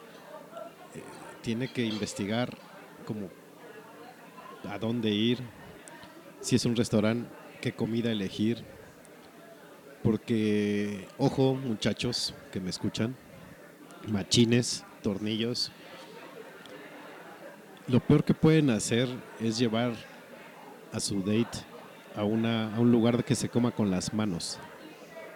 [1.41, 2.57] tiene que investigar
[3.05, 3.29] como
[4.67, 5.39] a dónde ir,
[6.41, 7.29] si es un restaurante,
[7.65, 8.63] qué comida elegir.
[10.03, 13.15] Porque, ojo muchachos que me escuchan,
[14.07, 15.71] machines, tornillos,
[17.87, 19.09] lo peor que pueden hacer
[19.41, 19.93] es llevar
[20.93, 21.57] a su date
[22.15, 24.59] a, una, a un lugar que se coma con las manos.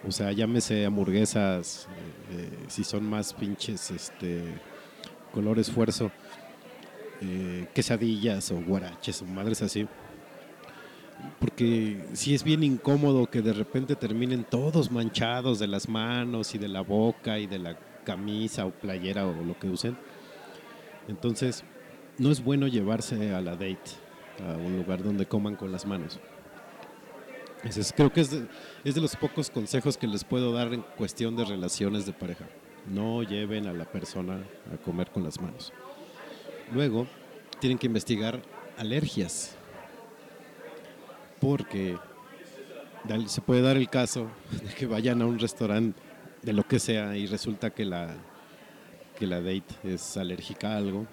[0.08, 1.88] O sea, llámese hamburguesas,
[2.30, 4.44] eh, eh, si son más pinches, este,
[5.34, 6.12] color esfuerzo,
[7.22, 9.88] eh, quesadillas o guaraches o madres así.
[11.40, 16.58] Porque sí es bien incómodo que de repente terminen todos manchados de las manos y
[16.58, 19.98] de la boca y de la camisa o playera o lo que usen.
[21.08, 21.64] Entonces,
[22.18, 23.80] no es bueno llevarse a la date
[24.46, 26.20] a un lugar donde coman con las manos.
[27.64, 28.48] Ese es- creo que es de,
[28.86, 32.46] es de los pocos consejos que les puedo dar en cuestión de relaciones de pareja.
[32.90, 34.40] No lleven a la persona
[34.74, 35.74] a comer con las manos.
[36.74, 37.08] Luego,
[37.60, 38.42] tienen que investigar
[38.78, 39.56] alergias.
[41.40, 41.98] Porque
[43.28, 46.00] se puede dar el caso de que vayan a un restaurante
[46.42, 48.14] de lo que sea y resulta que la,
[49.18, 51.06] que la date es alérgica a algo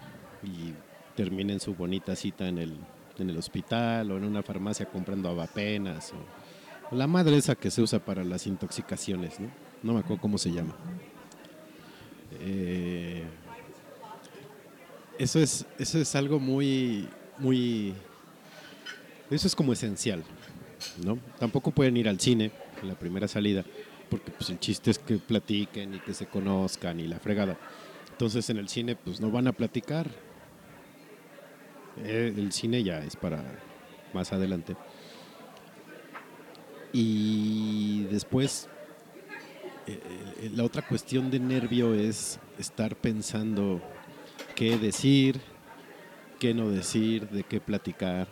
[0.43, 0.73] y
[1.15, 2.77] terminen su bonita cita en el,
[3.19, 7.71] en el hospital o en una farmacia comprando avapenas o, o la madre esa que
[7.71, 9.49] se usa para las intoxicaciones, ¿no?
[9.83, 10.75] No me acuerdo cómo se llama.
[12.41, 13.25] Eh,
[15.19, 17.09] eso es, eso es algo muy,
[17.39, 17.95] muy,
[19.31, 20.23] eso es como esencial,
[21.05, 21.19] ¿no?
[21.39, 23.65] Tampoco pueden ir al cine en la primera salida,
[24.09, 27.57] porque pues el chiste es que platiquen y que se conozcan y la fregada.
[28.11, 30.09] Entonces en el cine pues no van a platicar.
[31.99, 33.43] Eh, el cine ya es para
[34.13, 34.77] más adelante.
[36.93, 38.69] Y después
[39.87, 40.01] eh,
[40.41, 43.81] eh, la otra cuestión de nervio es estar pensando
[44.57, 45.41] qué decir,
[46.41, 48.27] qué no decir, de qué platicar.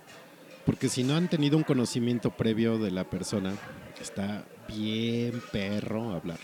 [0.66, 3.52] Porque si no han tenido un conocimiento previo de la persona,
[4.00, 6.38] está bien perro hablar.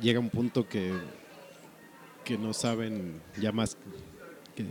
[0.00, 0.92] Llega un punto que,
[2.24, 3.76] que no saben ya más
[4.54, 4.64] que,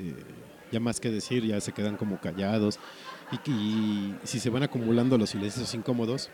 [0.72, 2.80] ya más que decir, ya se quedan como callados.
[3.46, 6.30] Y, y si se van acumulando los silencios incómodos,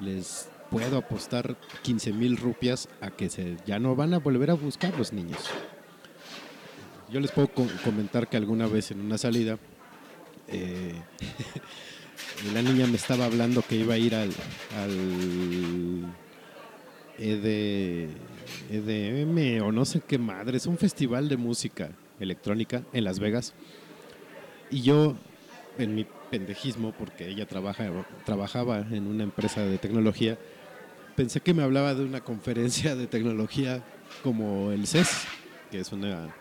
[0.00, 4.54] les puedo apostar 15 mil rupias a que se, ya no van a volver a
[4.54, 5.38] buscar los niños.
[7.10, 9.58] Yo les puedo co- comentar que alguna vez en una salida,
[10.48, 10.94] eh,
[12.54, 14.30] la niña me estaba hablando que iba a ir al,
[14.76, 16.14] al
[17.18, 18.08] ED,
[18.70, 23.54] EDM o no sé qué madre, es un festival de música electrónica en Las Vegas.
[24.70, 25.14] Y yo,
[25.78, 27.90] en mi pendejismo, porque ella trabaja,
[28.24, 30.38] trabajaba en una empresa de tecnología,
[31.16, 33.84] pensé que me hablaba de una conferencia de tecnología
[34.22, 35.26] como el CES,
[35.70, 36.34] que es una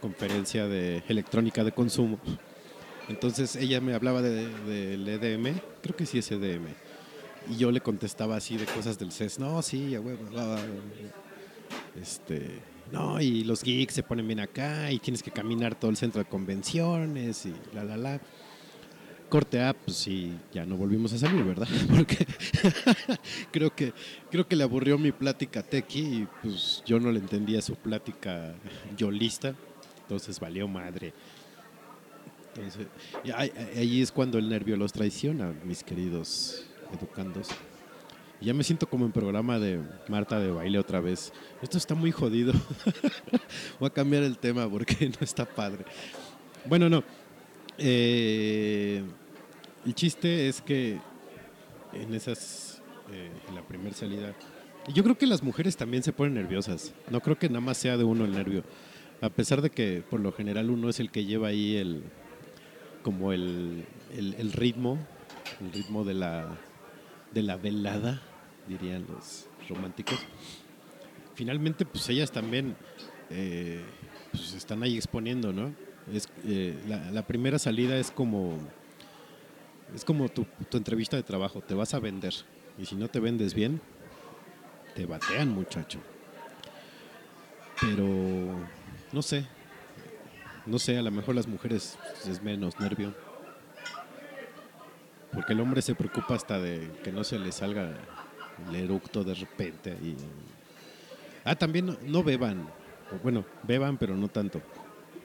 [0.00, 2.18] conferencia de electrónica de consumo.
[3.08, 6.68] Entonces ella me hablaba de- del EDM, creo que sí es EDM.
[7.50, 9.38] Y yo le contestaba así de cosas del CES.
[9.38, 10.24] No, sí, a huevo.
[10.30, 12.00] bla, bla, bla".
[12.00, 12.60] Este,
[12.92, 16.22] no, y los geeks se ponen bien acá y tienes que caminar todo el centro
[16.22, 18.20] de convenciones y la, la, la.
[19.28, 21.66] Corte A, pues sí, ya no volvimos a salir, ¿verdad?
[21.96, 22.24] Porque
[23.50, 23.92] creo que
[24.30, 28.54] creo que le aburrió mi plática tequi y pues yo no le entendía su plática
[28.96, 29.52] yolista,
[30.02, 31.12] entonces valió madre.
[32.56, 32.86] Entonces,
[33.22, 36.64] y ahí, es cuando el nervio los traiciona, mis queridos
[36.98, 37.48] educandos.
[38.40, 41.32] Ya me siento como en programa de Marta de baile otra vez.
[41.62, 42.52] Esto está muy jodido.
[43.80, 45.84] Voy a cambiar el tema porque no está padre.
[46.66, 47.02] Bueno, no.
[47.78, 49.02] Eh,
[49.84, 50.98] el chiste es que
[51.92, 52.82] en esas,
[53.12, 54.34] eh, en la primera salida,
[54.92, 56.92] yo creo que las mujeres también se ponen nerviosas.
[57.10, 58.64] No creo que nada más sea de uno el nervio.
[59.20, 62.02] A pesar de que por lo general uno es el que lleva ahí el,
[63.06, 63.84] como el,
[64.16, 64.98] el- ritmo,
[65.60, 66.44] el ritmo de la,
[67.32, 68.20] de la velada,
[68.66, 70.18] dirían los románticos.
[71.36, 72.74] Finalmente, pues ellas también
[73.30, 73.84] eh,
[74.32, 75.72] pues están ahí exponiendo, ¿no?
[76.12, 78.58] Es, eh, la, la primera salida es como,
[79.94, 82.34] es como tu, tu entrevista de trabajo, te vas a vender.
[82.76, 83.80] Y si no te vendes bien,
[84.96, 86.00] te batean, muchacho.
[87.80, 88.04] Pero,
[89.12, 89.46] no sé,
[90.66, 91.98] no sé, a lo mejor las mujeres
[92.28, 93.14] es menos nervio.
[95.32, 97.94] Porque el hombre se preocupa hasta de que no se le salga
[98.68, 99.90] el eructo de repente.
[100.02, 100.16] Y...
[101.44, 102.68] Ah, también no, beban.
[103.22, 104.60] Bueno, beban, pero no tanto.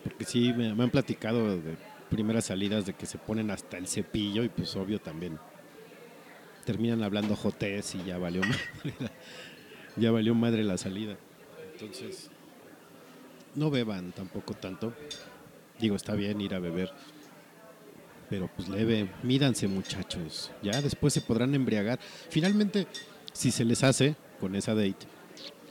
[0.03, 1.75] Porque sí, me, han platicado de
[2.09, 5.39] primeras salidas de que se ponen hasta el cepillo y pues obvio también
[6.65, 8.41] terminan hablando jotés y ya valió
[8.83, 9.11] madre
[9.95, 11.17] ya valió madre la salida.
[11.73, 12.29] Entonces,
[13.55, 14.93] no beban tampoco tanto.
[15.81, 16.91] Digo, está bien ir a beber.
[18.29, 20.51] Pero pues leve, mídanse muchachos.
[20.61, 21.99] Ya después se podrán embriagar.
[22.29, 22.87] Finalmente,
[23.33, 24.95] si se les hace con esa date,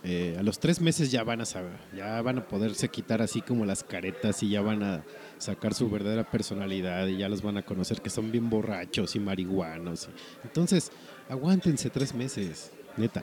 [0.02, 3.40] eh, a los tres meses ya van a saber, ya van a poderse quitar así
[3.42, 5.04] como las caretas y ya van a
[5.38, 9.20] sacar su verdadera personalidad y ya los van a conocer que son bien borrachos y
[9.20, 10.08] marihuanos.
[10.42, 10.90] Entonces,
[11.28, 13.22] aguántense tres meses, neta.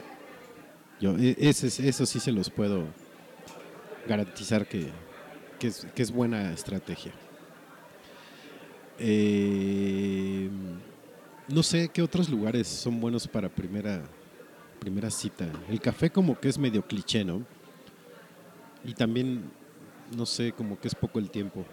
[1.02, 2.86] Yo, e- ese- eso sí se los puedo
[4.08, 4.88] garantizar que,
[5.58, 7.12] que es, buena estrategia.
[9.00, 10.50] Eh,
[11.48, 14.04] no sé qué otros lugares son buenos para primera,
[14.80, 15.48] primera cita.
[15.70, 17.46] El café como que es medio cliché, ¿no?
[18.84, 19.44] Y también,
[20.16, 21.66] no sé, como que es poco el tiempo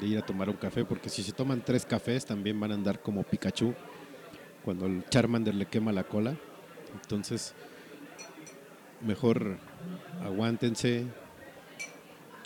[0.00, 2.74] de ir a tomar un café, porque si se toman tres cafés también van a
[2.74, 3.74] andar como Pikachu
[4.64, 6.36] cuando el Charmander le quema la cola.
[7.00, 7.54] Entonces,
[9.00, 9.58] mejor
[10.22, 11.06] aguántense.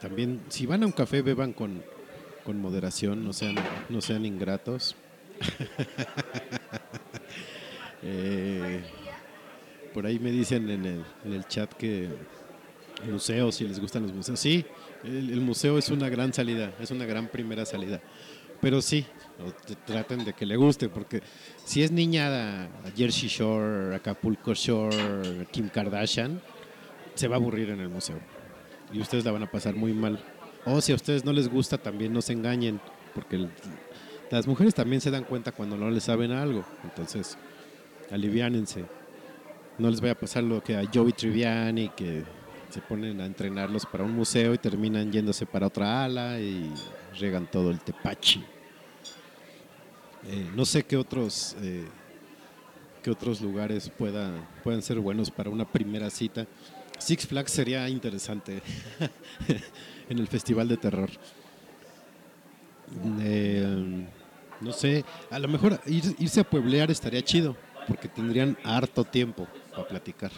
[0.01, 1.83] También, si van a un café, beban con,
[2.45, 3.57] con moderación, no sean,
[3.89, 4.97] no sean ingratos.
[8.03, 8.81] Eh,
[9.93, 12.09] por ahí me dicen en el, en el chat que
[13.07, 14.41] museos, si les gustan los museos.
[14.41, 14.65] Sí,
[15.05, 18.01] el, el museo es una gran salida, es una gran primera salida.
[18.61, 19.05] Pero sí,
[19.87, 21.23] traten de que le guste, porque
[21.65, 26.41] si es niña a Jersey Shore, Acapulco Shore, Kim Kardashian,
[27.15, 28.19] se va a aburrir en el museo.
[28.93, 30.23] Y ustedes la van a pasar muy mal.
[30.65, 32.81] O si a ustedes no les gusta, también no se engañen,
[33.15, 33.49] porque
[34.31, 36.65] las mujeres también se dan cuenta cuando no les saben algo.
[36.85, 37.39] Entonces,
[38.11, 38.85] aliviánense.
[39.79, 42.25] No les vaya a pasar lo que a Joey Triviani, que
[42.69, 46.73] se ponen a entrenarlos para un museo y terminan yéndose para otra ala y
[47.19, 48.45] regan todo el tepachi.
[50.29, 51.87] Eh, no sé qué otros, eh,
[53.03, 54.31] qué otros lugares pueda,
[54.63, 56.47] puedan ser buenos para una primera cita.
[57.01, 58.63] Six Flags sería interesante
[60.09, 61.11] en el Festival de Terror.
[63.21, 64.05] Eh,
[64.61, 67.57] no sé, a lo mejor ir- irse a pueblear estaría chido,
[67.89, 70.31] porque tendrían harto tiempo para platicar.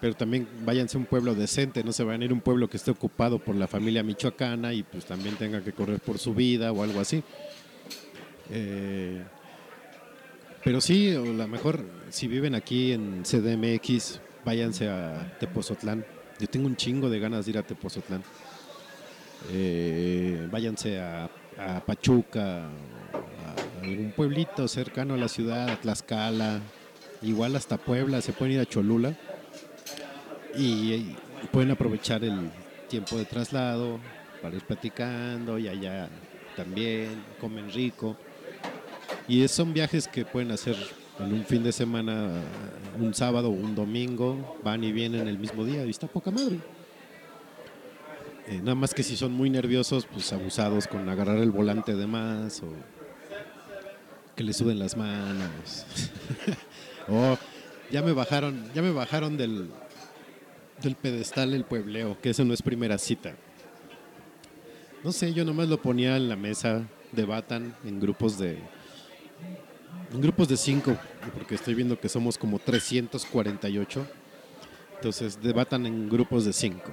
[0.00, 2.68] Pero también váyanse a un pueblo decente, no se vayan a ir a un pueblo
[2.68, 6.34] que esté ocupado por la familia michoacana y pues también tenga que correr por su
[6.34, 7.22] vida o algo así.
[8.50, 9.22] Eh,
[10.64, 16.06] pero sí, o la mejor, si viven aquí en CDMX, váyanse a Tepozotlán.
[16.38, 18.22] Yo tengo un chingo de ganas de ir a Tepozotlán.
[19.50, 21.28] Eh, váyanse a,
[21.58, 26.60] a Pachuca, a algún pueblito cercano a la ciudad, a Tlaxcala,
[27.22, 29.14] igual hasta Puebla, se pueden ir a Cholula
[30.56, 31.16] y,
[31.52, 32.50] pueden aprovechar el
[32.88, 34.00] tiempo de traslado
[34.42, 36.08] para ir platicando y allá
[36.56, 38.16] también comen rico.
[39.28, 40.76] Y son viajes que pueden hacer
[41.18, 42.42] en un fin de semana,
[42.98, 46.58] un sábado o un domingo, van y vienen el mismo día y está poca madre.
[48.48, 52.06] Eh, nada más que si son muy nerviosos, pues abusados con agarrar el volante de
[52.06, 52.68] más o
[54.36, 55.86] que le suden las manos.
[57.08, 57.36] o
[57.90, 59.70] ya me bajaron, ya me bajaron del,
[60.82, 63.34] del pedestal el puebleo, que eso no es primera cita.
[65.02, 68.58] No sé, yo nomás lo ponía en la mesa, debatan en grupos de
[70.12, 70.96] en grupos de cinco,
[71.34, 74.06] porque estoy viendo que somos como 348.
[74.96, 76.90] Entonces debatan en grupos de cinco.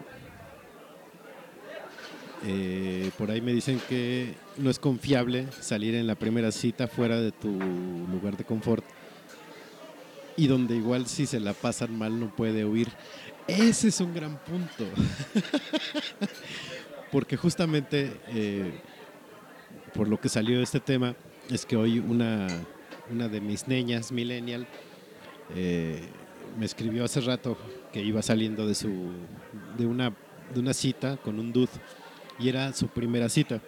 [2.45, 7.21] Eh, por ahí me dicen que no es confiable salir en la primera cita fuera
[7.21, 8.83] de tu lugar de confort
[10.35, 12.89] y donde igual si se la pasan mal no puede huir.
[13.47, 14.85] Ese es un gran punto.
[17.11, 18.73] Porque justamente eh,
[19.93, 21.15] por lo que salió este tema
[21.49, 22.47] es que hoy una,
[23.09, 24.67] una de mis niñas, millennial,
[25.55, 26.01] eh,
[26.57, 27.57] me escribió hace rato
[27.91, 29.11] que iba saliendo de, su,
[29.77, 30.13] de, una,
[30.53, 31.69] de una cita con un dude
[32.39, 33.61] y era su primera cita,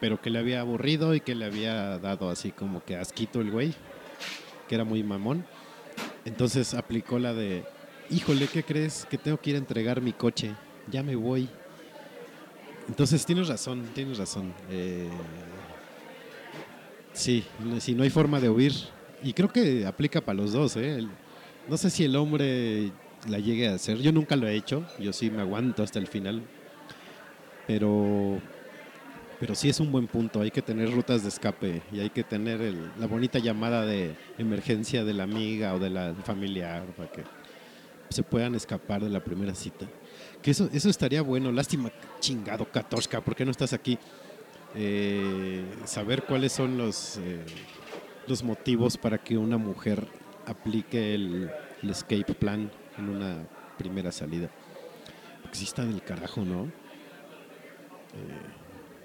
[0.00, 3.50] pero que le había aburrido y que le había dado así como que asquito el
[3.50, 3.74] güey,
[4.68, 5.44] que era muy mamón.
[6.24, 7.64] Entonces aplicó la de,
[8.10, 9.06] híjole, ¿qué crees?
[9.10, 10.54] Que tengo que ir a entregar mi coche,
[10.90, 11.48] ya me voy.
[12.88, 14.52] Entonces tienes razón, tienes razón.
[14.70, 15.08] Eh,
[17.14, 17.44] sí,
[17.80, 18.72] si no hay forma de huir,
[19.22, 21.04] y creo que aplica para los dos, ¿eh?
[21.68, 22.90] No sé si el hombre
[23.28, 26.06] la llegue a hacer, yo nunca lo he hecho, yo sí me aguanto hasta el
[26.06, 26.42] final,
[27.66, 28.38] pero,
[29.40, 32.22] pero sí es un buen punto, hay que tener rutas de escape y hay que
[32.22, 37.10] tener el- la bonita llamada de emergencia de la amiga o de la familiar para
[37.10, 37.22] que
[38.10, 39.86] se puedan escapar de la primera cita.
[40.42, 41.50] Que eso, eso estaría bueno.
[41.50, 41.90] Lástima,
[42.20, 43.98] chingado, Katoshka, ¿por qué no estás aquí?
[44.76, 47.44] Eh, saber cuáles son los, eh,
[48.26, 50.06] los motivos para que una mujer
[50.46, 51.50] aplique el,
[51.88, 53.46] escape plan en una
[53.78, 54.50] primera salida.
[55.42, 56.64] Porque sí está del carajo, ¿no?
[56.64, 56.70] Eh,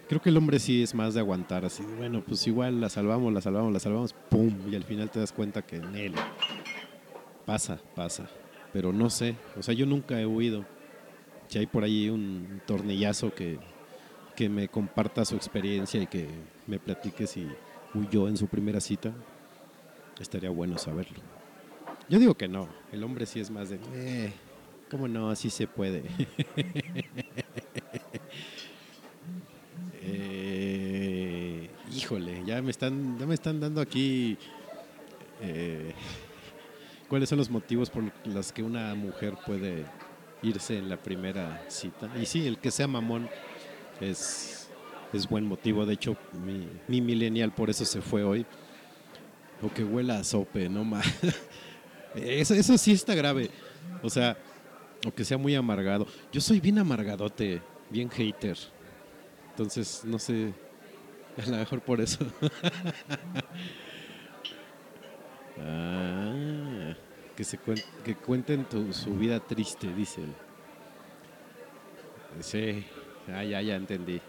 [0.08, 1.84] creo que el hombre sí es más de aguantar así.
[1.98, 4.56] Bueno, pues igual la salvamos, la salvamos, la salvamos, ¡pum!
[4.72, 6.14] Y al final te das cuenta que en él
[7.46, 8.28] pasa, pasa.
[8.72, 10.66] Pero no sé, o sea, yo nunca he huido.
[11.48, 13.58] Si hay por ahí un tornillazo que,
[14.40, 16.26] que me comparta su experiencia y que
[16.66, 17.46] me platique si
[17.94, 19.12] huyó en su primera cita,
[20.18, 21.18] estaría bueno saberlo.
[22.08, 24.32] Yo digo que no, el hombre sí es más de, eh,
[24.90, 25.30] ¿cómo no?
[25.30, 26.04] Así se puede.
[30.02, 34.38] Eh, híjole, ya me están, ya me están dando aquí
[35.42, 35.94] eh,
[37.08, 39.86] cuáles son los motivos por los que una mujer puede
[40.42, 42.10] irse en la primera cita.
[42.20, 43.30] Y sí, el que sea mamón
[44.02, 44.70] es,
[45.14, 45.86] es buen motivo.
[45.86, 48.46] De hecho, mi, mi millennial por eso se fue hoy.
[49.62, 51.06] O que huela a sope, no más.
[52.16, 53.52] Eso, eso sí está grave.
[54.02, 54.36] O sea,
[55.06, 56.08] o que sea muy amargado.
[56.32, 58.58] Yo soy bien amargadote, bien hater.
[59.52, 60.52] Entonces, no sé,
[61.38, 62.26] a lo mejor por eso.
[65.60, 66.94] ah,
[67.36, 70.22] que, se cuen- que cuenten tu- su vida triste, dice.
[72.42, 72.86] Sí,
[73.36, 74.20] ah, ya, ya entendí.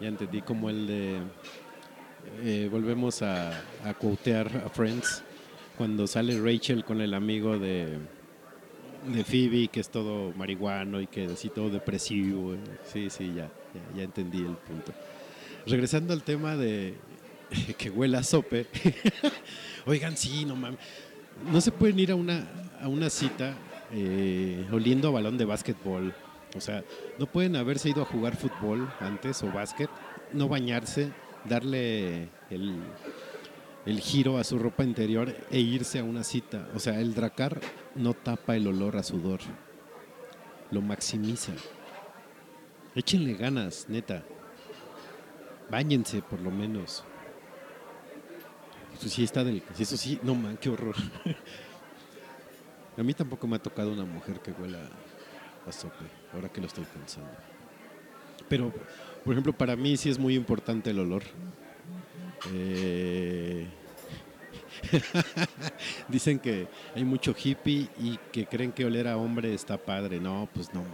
[0.00, 1.18] Ya entendí como el de...
[2.42, 3.50] eh, volvemos a,
[3.84, 5.22] a quotear a Friends
[5.76, 7.98] cuando sale Rachel con el amigo de,
[9.12, 12.54] de Phoebe, que es todo marihuano y que así todo depresivo.
[12.84, 14.92] Sí, sí, ya, ya, ya entendí el punto.
[15.66, 16.94] Regresando al tema de
[17.78, 18.66] que huela a sope.
[19.86, 20.78] Oigan, sí, no mames.
[21.50, 22.46] No se pueden ir a una,
[22.80, 23.56] a una cita
[23.92, 26.14] eh, oliendo a balón de básquetbol.
[26.56, 26.84] O sea,
[27.18, 29.90] no pueden haberse ido a jugar fútbol antes o básquet,
[30.32, 31.12] no bañarse,
[31.44, 32.80] darle el,
[33.86, 36.68] el giro a su ropa interior e irse a una cita.
[36.74, 37.60] O sea, el dracar
[37.94, 39.40] no tapa el olor a sudor,
[40.70, 41.52] lo maximiza.
[42.94, 44.22] Échenle ganas, neta.
[45.70, 47.02] Báñense por lo menos.
[48.96, 49.62] Eso sí está del...
[49.76, 50.94] Eso sí, no man, qué horror.
[52.96, 54.78] A mí tampoco me ha tocado una mujer que huela
[55.66, 57.30] a sope, ahora que lo estoy pensando.
[58.48, 58.72] Pero,
[59.24, 61.22] por ejemplo, para mí sí es muy importante el olor.
[62.52, 63.66] Eh,
[66.08, 70.20] Dicen que hay mucho hippie y que creen que oler a hombre está padre.
[70.20, 70.84] No, pues no,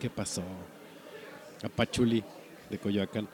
[0.00, 0.42] ¿qué pasó?
[1.62, 2.22] A Pachuli
[2.70, 3.28] de Coyoacán.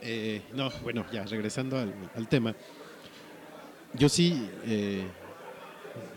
[0.00, 2.54] Eh, no, bueno, ya regresando al, al tema.
[3.94, 5.06] Yo sí, eh,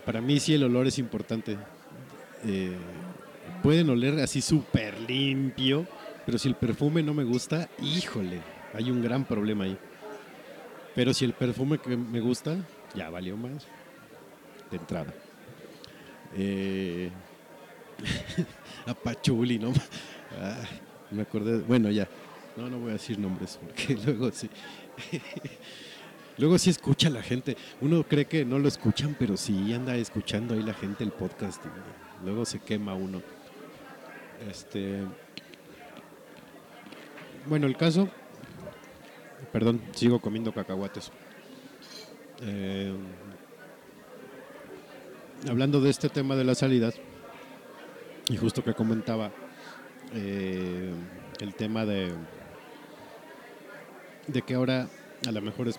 [0.04, 1.56] para mí sí el olor es importante.
[2.44, 2.76] Eh,
[3.62, 5.86] pueden oler así súper limpio,
[6.26, 8.40] pero si el perfume no me gusta, híjole,
[8.74, 9.78] hay un gran problema ahí.
[10.94, 12.56] Pero si el perfume que me gusta,
[12.94, 13.66] ya valió más
[14.70, 15.14] de entrada.
[16.34, 17.10] Eh,
[19.60, 19.72] ¿no?
[21.10, 22.08] Me acordé, bueno, ya.
[22.56, 24.50] No, no voy a decir nombres porque luego sí.
[26.38, 27.56] luego sí escucha la gente.
[27.80, 31.62] Uno cree que no lo escuchan, pero sí anda escuchando ahí la gente el podcast.
[32.24, 33.22] luego se quema uno.
[34.48, 35.02] Este.
[37.46, 38.08] Bueno, el caso.
[39.52, 41.12] Perdón, sigo comiendo cacahuates.
[42.42, 42.94] Eh,
[45.48, 46.94] hablando de este tema de las salidas,
[48.28, 49.30] y justo que comentaba
[50.14, 50.92] eh,
[51.40, 52.12] el tema de,
[54.26, 54.88] de que ahora
[55.26, 55.78] a lo mejor es.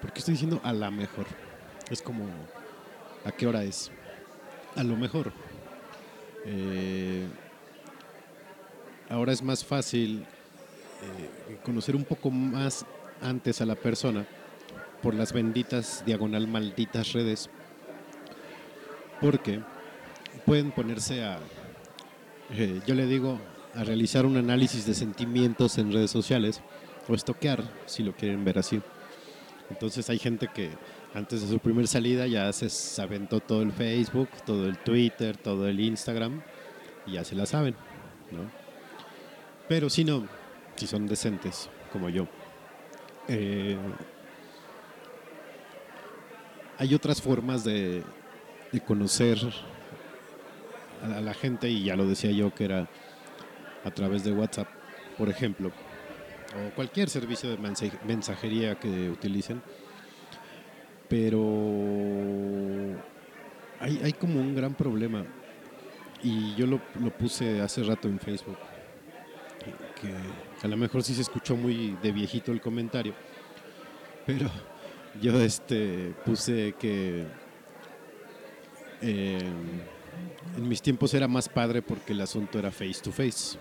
[0.00, 1.26] ¿Por qué estoy diciendo a la mejor?
[1.90, 2.26] Es como.
[3.24, 3.90] ¿A qué hora es?
[4.76, 5.32] A lo mejor.
[6.44, 7.26] Eh,
[9.08, 10.24] ahora es más fácil
[11.02, 12.84] eh, conocer un poco más
[13.20, 14.26] antes a la persona
[15.02, 17.50] por las benditas diagonal malditas redes
[19.20, 19.60] porque
[20.44, 21.38] pueden ponerse a
[22.50, 23.38] eh, yo le digo
[23.74, 26.60] a realizar un análisis de sentimientos en redes sociales
[27.08, 28.80] o estoquear si lo quieren ver así
[29.70, 30.70] entonces hay gente que
[31.14, 35.68] antes de su primer salida ya se aventó todo el Facebook todo el Twitter todo
[35.68, 36.42] el Instagram
[37.06, 37.74] y ya se la saben
[38.30, 38.65] ¿no?
[39.68, 40.26] Pero si no
[40.76, 42.26] si son decentes como yo
[43.28, 43.76] eh,
[46.78, 48.02] hay otras formas de,
[48.72, 49.38] de conocer
[51.02, 52.88] a la, gente y ya lo decía yo que era
[53.84, 54.68] a través de WhatsApp,
[55.16, 59.62] por ejemplo, o cualquier servicio de mensaje- mensajería que utilicen,
[61.08, 61.40] pero
[63.80, 65.24] hay, hay como un gran problema.
[66.22, 68.56] Y yo lo, lo puse hace rato en Facebook.
[70.00, 70.12] Que
[70.62, 73.14] a lo mejor sí se escuchó muy de viejito el comentario.
[74.26, 74.50] Pero
[75.20, 77.24] yo este puse que
[79.00, 79.38] eh,
[80.56, 83.58] en mis tiempos era más padre porque el asunto era face to face.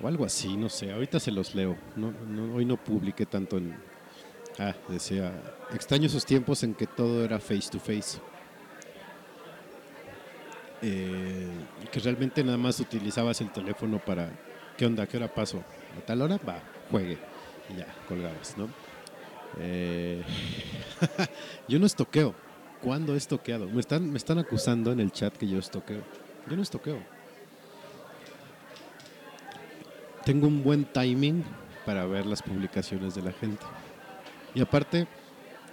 [0.00, 0.92] O algo así, no sé.
[0.92, 1.76] Ahorita se los leo.
[1.96, 3.76] No, no- hoy no publiqué tanto en...
[4.60, 5.32] Ah, decía,
[5.72, 8.18] extraño esos tiempos en que todo era face to face.
[10.82, 11.48] Eh,
[11.90, 14.30] que realmente nada más utilizabas el teléfono para,
[14.78, 15.06] ¿qué onda?
[15.06, 15.58] ¿Qué hora paso?
[15.98, 16.38] ¿A tal hora?
[16.48, 17.18] Va, juegue.
[17.68, 18.68] Y ya, colgabas, ¿no?
[19.58, 20.22] Eh,
[21.68, 22.34] yo no estoqueo.
[22.80, 23.66] ¿Cuándo he estoqueado?
[23.66, 26.02] Me están, me están acusando en el chat que yo estoqueo.
[26.48, 27.00] Yo no estoqueo.
[30.24, 31.44] Tengo un buen timing
[31.84, 33.66] para ver las publicaciones de la gente.
[34.54, 35.08] Y aparte,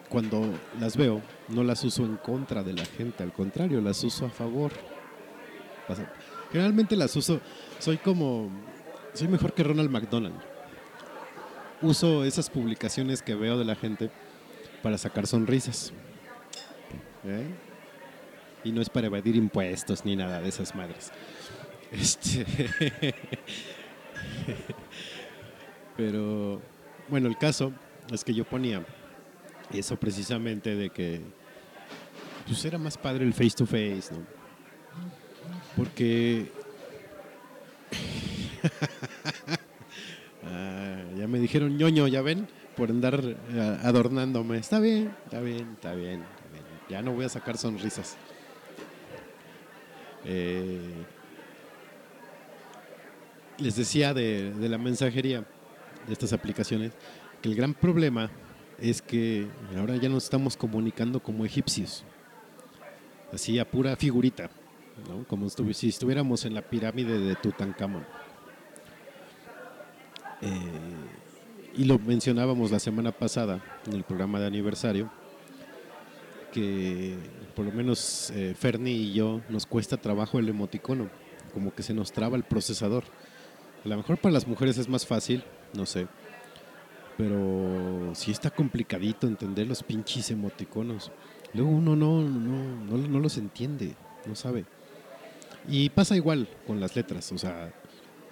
[0.09, 0.49] cuando
[0.79, 4.29] las veo, no las uso en contra de la gente, al contrario, las uso a
[4.29, 4.71] favor.
[6.51, 7.39] Generalmente las uso,
[7.79, 8.49] soy como,
[9.15, 10.35] soy mejor que Ronald McDonald.
[11.81, 14.11] Uso esas publicaciones que veo de la gente
[14.83, 15.93] para sacar sonrisas.
[17.23, 17.47] ¿Eh?
[18.63, 21.11] Y no es para evadir impuestos ni nada de esas madres.
[21.91, 22.45] Este.
[25.97, 26.61] Pero,
[27.07, 27.71] bueno, el caso
[28.11, 28.85] es que yo ponía
[29.71, 31.21] eso precisamente de que
[32.45, 34.19] pues era más padre el face to face, ¿no?
[35.75, 36.51] Porque
[40.47, 42.47] Ah, ya me dijeron ñoño, ya ven,
[42.77, 44.57] por andar eh, adornándome.
[44.59, 46.65] Está bien, está bien, está bien, está bien.
[46.87, 48.15] Ya no voy a sacar sonrisas.
[50.23, 51.05] Eh,
[53.57, 55.45] les decía de, la mensajería
[56.07, 56.91] de estas aplicaciones
[57.41, 58.29] que el gran problema
[58.79, 59.47] es que
[59.77, 62.03] ahora ya nos estamos comunicando como egipcios,
[63.31, 64.49] así a pura figurita,
[65.07, 65.25] ¿no?
[65.27, 68.05] como si estuviéramos en la pirámide de Tutankamón.
[70.45, 70.49] Eh,
[71.77, 75.11] y lo mencionábamos la semana pasada en el programa de aniversario,
[76.53, 77.15] que
[77.55, 81.09] por lo menos eh, Ferni y yo nos cuesta trabajo el emoticono,
[81.53, 83.03] como que se nos traba el procesador.
[83.83, 85.43] A lo mejor para las mujeres es más fácil,
[85.73, 86.07] no sé.
[87.17, 91.11] Pero sí está complicadito entender los pinches emoticonos.
[91.53, 94.65] Luego uno no, no, no, no los entiende, no sabe.
[95.67, 97.73] Y pasa igual con las letras, o sea,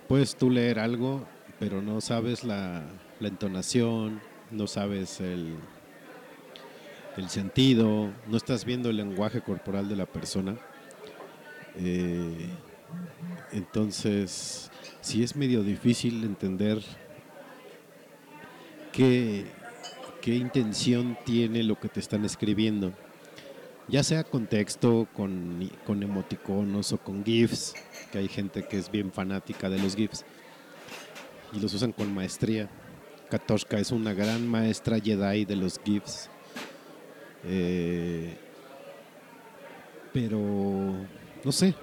[0.08, 1.26] puedes tú leer algo,
[1.64, 2.84] pero no sabes la,
[3.22, 4.20] entonación,
[4.52, 5.56] no sabes el,
[7.16, 10.58] el sentido, no estás viendo el lenguaje corporal de la persona.
[11.78, 12.50] Eh,
[13.54, 16.82] entonces, sí es medio difícil entender
[18.92, 19.46] qué,
[20.22, 22.92] qué intención tiene lo que te están escribiendo.
[23.88, 27.74] Ya sea con texto, con, con emoticonos o con GIFs,
[28.12, 30.26] que hay gente que es bien fanática de los GIFs
[31.54, 32.70] y los usan con maestría.
[33.30, 36.30] Katoshka es una gran maestra Jedi de los GIFs.
[37.46, 38.38] Eh,
[40.12, 40.38] pero,
[41.44, 41.74] no sé.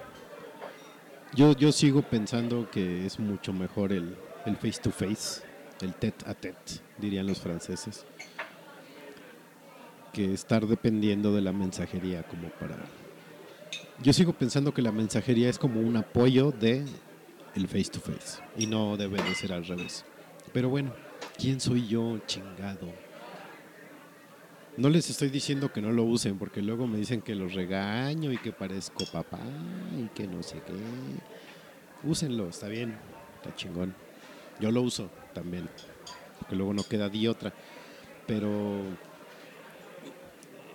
[1.33, 4.15] Yo, yo sigo pensando que es mucho mejor el,
[4.45, 5.41] el face to face,
[5.81, 8.05] el tete a tete, dirían los franceses,
[10.11, 12.77] que estar dependiendo de la mensajería como para...
[14.03, 16.85] Yo sigo pensando que la mensajería es como un apoyo de
[17.55, 20.05] el face to face y no debe de ser al revés.
[20.53, 20.93] Pero bueno,
[21.37, 22.87] ¿quién soy yo, chingado?
[24.77, 28.31] No les estoy diciendo que no lo usen porque luego me dicen que los regaño
[28.31, 29.39] y que parezco papá
[29.97, 32.07] y que no sé qué.
[32.07, 32.97] Úsenlo, está bien,
[33.35, 33.93] está chingón.
[34.59, 35.69] Yo lo uso también,
[36.39, 37.53] porque luego no queda di otra.
[38.27, 38.81] Pero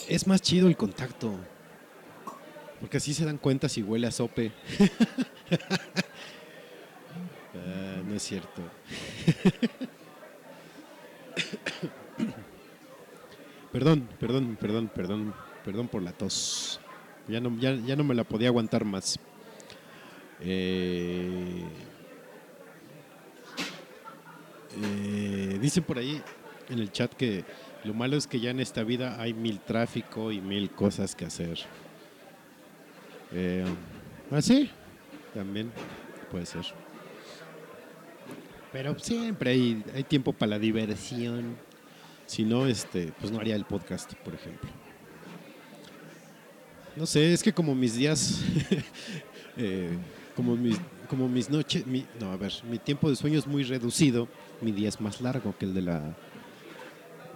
[0.09, 1.33] es más chido el contacto.
[2.81, 4.53] Porque así se dan cuenta si huele a sope.
[7.67, 8.63] Ah, no es cierto.
[13.73, 15.35] perdón, perdón, perdón, perdón,
[15.65, 16.81] perdón por la tos.
[17.29, 19.19] Ya no, ya, ya no me la podía aguantar más.
[20.41, 21.65] Eh,
[24.83, 26.23] eh, por ahí
[26.69, 27.45] en el chat que
[27.85, 31.25] lo malo es que ya en esta vida hay mil tráfico y mil cosas que
[31.25, 31.59] hacer.
[33.33, 33.65] Eh,
[34.31, 34.71] ¿Ah, sí?
[35.35, 35.71] También
[36.31, 36.86] puede ser.
[38.77, 41.57] Pero siempre hay, hay tiempo para la diversión.
[42.27, 44.69] Si no, este, pues no haría el podcast, por ejemplo.
[46.95, 48.43] No sé, es que como mis días,
[49.57, 49.97] eh,
[50.35, 50.77] como mis,
[51.09, 54.29] como mis noches, mi- no, a ver, mi tiempo de sueño es muy reducido,
[54.61, 56.15] mi día es más largo que el de la,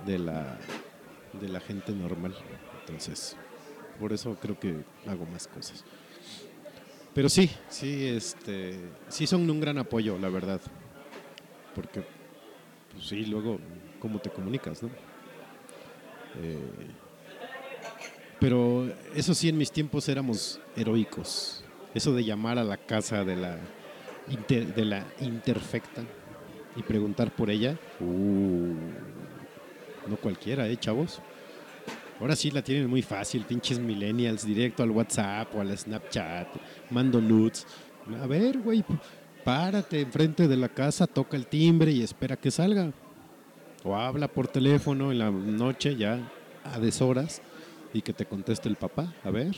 [0.04, 0.58] de la,
[1.40, 2.34] de la gente normal.
[2.80, 3.34] Entonces,
[3.98, 4.76] por eso creo que
[5.06, 5.86] hago más cosas.
[7.14, 8.78] Pero sí, sí, este,
[9.08, 10.60] sí son un gran apoyo, la verdad.
[11.74, 12.02] Porque,
[12.92, 13.58] pues sí, luego,
[14.00, 14.90] ¿cómo te comunicas, no?
[16.42, 16.58] Eh,
[18.38, 21.62] pero eso sí, en mis tiempos éramos heroicos.
[21.94, 23.58] Eso de llamar a la casa de la,
[24.28, 26.02] inter- de la interfecta
[26.76, 28.74] y preguntar por ella, uh,
[30.08, 31.20] no cualquiera, ¿eh, chavos?
[32.20, 36.48] Ahora sí la tienen muy fácil, pinches millennials, directo al WhatsApp o al Snapchat,
[36.90, 37.66] mando nudes.
[38.22, 38.84] A ver, güey,
[39.44, 42.92] párate enfrente de la casa, toca el timbre y espera que salga.
[43.82, 46.30] O habla por teléfono en la noche ya
[46.64, 47.40] a deshoras
[47.92, 49.14] y que te conteste el papá.
[49.24, 49.56] A ver.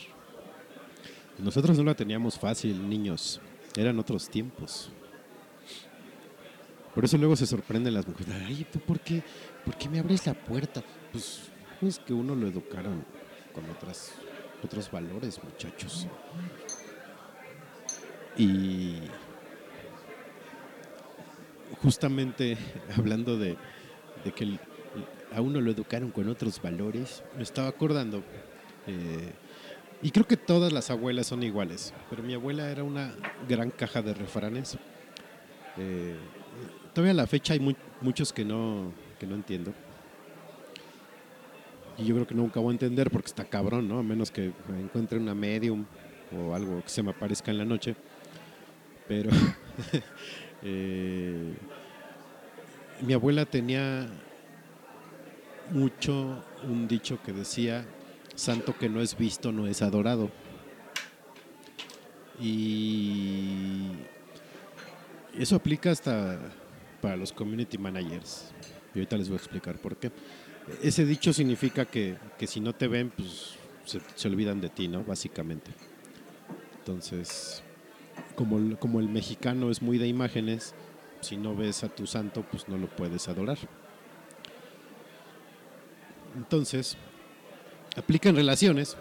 [1.39, 3.41] Nosotros no la teníamos fácil, niños.
[3.77, 4.91] Eran otros tiempos.
[6.95, 8.35] Por eso luego se sorprenden las mujeres.
[8.47, 9.23] Ay, ¿tú por qué,
[9.65, 10.83] por qué me abres la puerta?
[11.11, 13.05] Pues es que uno lo educaron
[13.55, 14.13] con otras,
[14.63, 16.07] otros valores, muchachos.
[18.37, 18.99] Y
[21.83, 22.57] justamente
[22.97, 23.57] hablando de,
[24.35, 24.61] que el-
[25.35, 28.23] a uno lo educaron con otros valores, me estaba acordando,
[28.87, 29.33] eh,
[30.03, 33.15] y creo que todas las abuelas son iguales, pero mi abuela era una
[33.49, 34.77] gran caja de refranes.
[35.79, 36.17] Eh,
[36.93, 37.73] todavía a la fecha hay mu-
[38.03, 39.73] muchos que no, que no entiendo.
[41.99, 43.99] Y yo creo que nunca voy a entender porque está cabrón, ¿no?
[43.99, 45.85] A menos que encuentre una medium
[46.37, 47.95] o algo que se me aparezca en la noche.
[49.07, 49.31] Pero
[50.63, 51.55] eh,
[53.01, 54.09] mi abuela tenía
[55.71, 57.85] mucho un dicho que decía,
[58.35, 60.31] santo que no es visto no es adorado.
[62.41, 63.89] Y
[65.37, 66.39] eso aplica hasta
[67.01, 68.53] para los community managers.
[68.95, 70.11] Y ahorita les voy a explicar por qué.
[70.83, 74.89] Ese dicho significa que, que si no te ven, pues se, se olvidan de ti,
[74.89, 75.03] ¿no?
[75.03, 75.73] Básicamente.
[76.79, 77.63] Entonces,
[78.35, 80.75] como, el- como el mexicano es muy de imágenes,
[81.21, 83.59] si no ves a tu santo, pues no lo puedes adorar.
[86.37, 86.97] Entonces,
[87.97, 88.97] aplica en relaciones,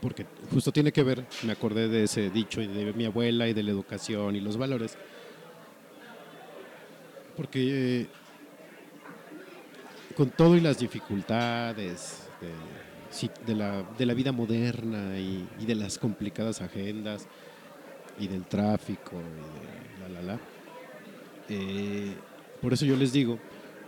[0.00, 3.52] porque justo tiene que ver, me acordé de ese dicho y de mi abuela y
[3.54, 4.96] de la educación y los valores,
[7.36, 8.06] porque eh,
[10.16, 12.22] con todo y las dificultades
[13.46, 17.26] de, la, de la vida moderna y de las complicadas agendas
[18.18, 20.40] y del tráfico y de la la la,
[21.48, 22.14] eh,
[22.60, 23.38] por eso yo les digo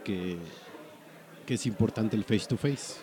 [0.05, 0.37] que,
[1.47, 3.01] que es importante el face to face,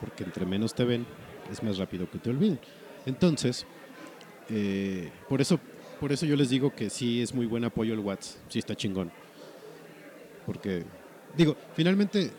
[0.00, 1.06] porque entre menos te ven
[1.50, 2.58] es más rápido que te olviden.
[3.06, 3.66] Entonces,
[4.48, 5.58] eh, por eso
[6.00, 8.74] por eso yo les digo que sí es muy buen apoyo el WhatsApp, sí está
[8.74, 9.10] chingón.
[10.44, 10.84] Porque,
[11.36, 12.30] digo, finalmente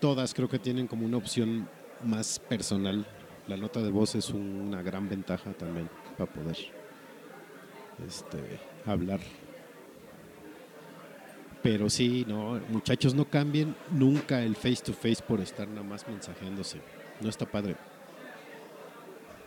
[0.00, 1.68] todas creo que tienen como una opción
[2.04, 3.06] más personal.
[3.46, 6.56] La nota de voz es una gran ventaja también para poder
[8.06, 8.38] este,
[8.84, 9.20] hablar.
[11.62, 16.06] Pero sí, no, muchachos, no cambien nunca el face to face por estar nada más
[16.08, 16.80] mensajeándose.
[17.20, 17.76] No está padre.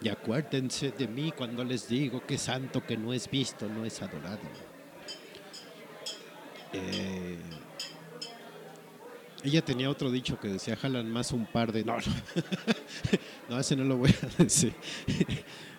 [0.01, 4.01] Y acuérdense de mí cuando les digo que santo que no es visto, no es
[4.01, 4.39] adorado.
[6.73, 7.37] Eh,
[9.43, 11.83] ella tenía otro dicho que decía, jalan más un par de...
[11.83, 12.03] No, no,
[13.49, 14.73] no ese no lo voy a decir.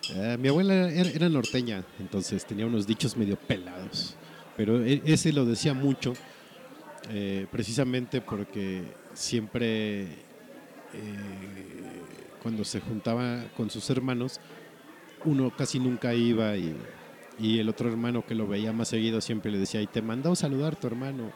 [0.09, 4.15] Eh, mi abuela era, norteña, entonces tenía unos dichos medio pelados.
[4.57, 6.13] Pero e- ese lo decía mucho,
[7.09, 8.83] eh, precisamente porque
[9.13, 10.03] siempre...
[10.03, 10.17] eh,
[12.41, 14.41] cuando se juntaba con sus hermanos,
[15.23, 16.75] uno casi nunca iba y,
[17.39, 20.35] y el otro hermano que lo veía más seguido siempre le decía, y te mandó
[20.35, 21.31] saludar tu hermano.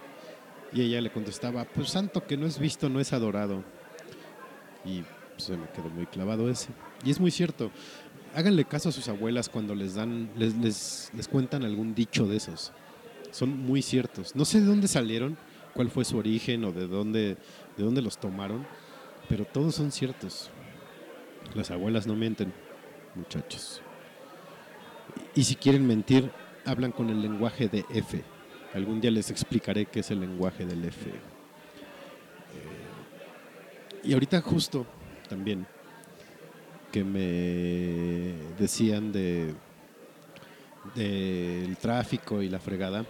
[0.74, 3.64] Y ella le contestaba, pues santo que no es visto, no es adorado.
[4.84, 5.04] Y
[5.38, 6.70] se me quedó muy clavado ese.
[7.06, 7.72] Y es muy cierto.
[8.36, 12.38] Háganle caso a sus abuelas cuando les dan, les, les, les cuentan algún dicho de
[12.38, 12.72] esos.
[13.32, 14.36] Son muy ciertos.
[14.36, 15.38] No sé de dónde salieron,
[15.74, 17.38] cuál fue su origen o de dónde,
[17.78, 18.66] de dónde los tomaron,
[19.30, 20.50] pero todos son ciertos.
[21.54, 22.54] Las abuelas no mienten,
[23.16, 23.82] muchachos.
[25.36, 26.32] Y si quieren mentir,
[26.66, 28.24] hablan con el lenguaje de F.
[28.74, 31.10] Algún día les explicaré qué es el lenguaje del F.
[31.10, 31.14] Eh,
[34.04, 34.86] y ahorita justo
[35.30, 35.68] también
[36.98, 39.54] que me decían de
[40.96, 43.06] del tráfico y la fregada.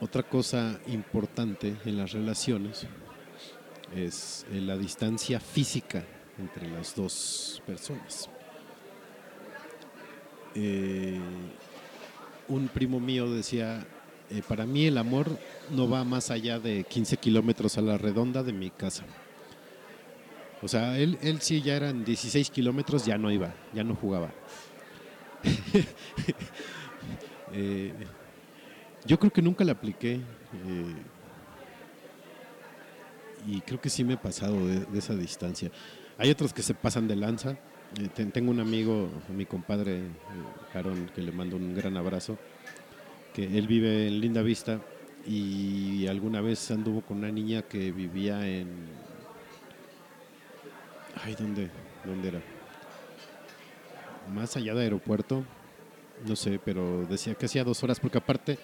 [0.00, 2.86] Otra cosa importante en las relaciones
[3.94, 6.02] es eh, la distancia física
[6.38, 8.30] entre las dos personas.
[10.54, 11.20] Eh,
[12.48, 13.86] un primo mío decía,
[14.30, 15.38] eh, para mí el amor
[15.70, 19.04] no va más allá de 15 kilómetros a la redonda de mi casa.
[20.62, 24.30] O sea, él, él sí ya eran 16 kilómetros, ya no iba, ya no jugaba.
[27.52, 27.94] Eh,
[29.06, 30.14] yo creo que nunca la apliqué.
[30.14, 30.94] eh,
[33.46, 35.70] y creo que sí me he pasado de, esa distancia.
[36.18, 37.52] Hay otros que se pasan de lanza.
[38.00, 40.02] Eh, ten- tengo un amigo, mi compadre,
[40.74, 42.36] Aaron, que le mando un gran abrazo,
[43.32, 44.80] que él vive en Linda Vista
[45.24, 49.05] y alguna vez anduvo con una niña que vivía en...
[51.16, 51.72] Ay, ¿dónde?
[52.04, 52.44] ¿Dónde era?
[54.24, 55.46] Más allá de aeropuerto,
[56.18, 58.60] no sé, pero decía que hacía dos horas, porque aparte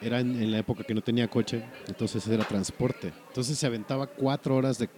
[0.00, 3.14] era en, en la época que no tenía coche, entonces era transporte.
[3.28, 4.90] Entonces se aventaba cuatro horas de,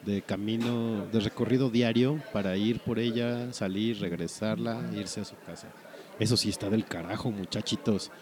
[0.00, 5.74] de camino, de recorrido diario para ir por ella, salir, regresarla, irse a su casa.
[6.18, 8.12] Eso sí está del carajo, muchachitos.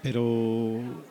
[0.00, 1.06] Pero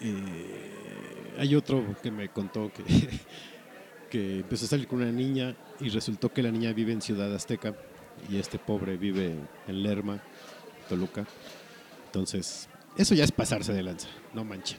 [0.00, 2.84] eh, hay otro que me contó que,
[4.12, 7.34] que empezó a salir con una niña y resultó que la niña vive en Ciudad
[7.34, 7.74] Azteca
[8.30, 9.34] y este pobre vive
[9.66, 10.22] en Lerma,
[10.86, 11.24] Toluca.
[12.04, 14.78] Entonces, eso ya es pasarse de lanza, no manchen.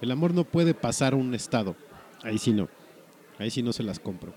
[0.00, 1.76] El amor no puede pasar un estado,
[2.24, 2.68] ahí sí no,
[3.38, 4.34] ahí sí no se las compro.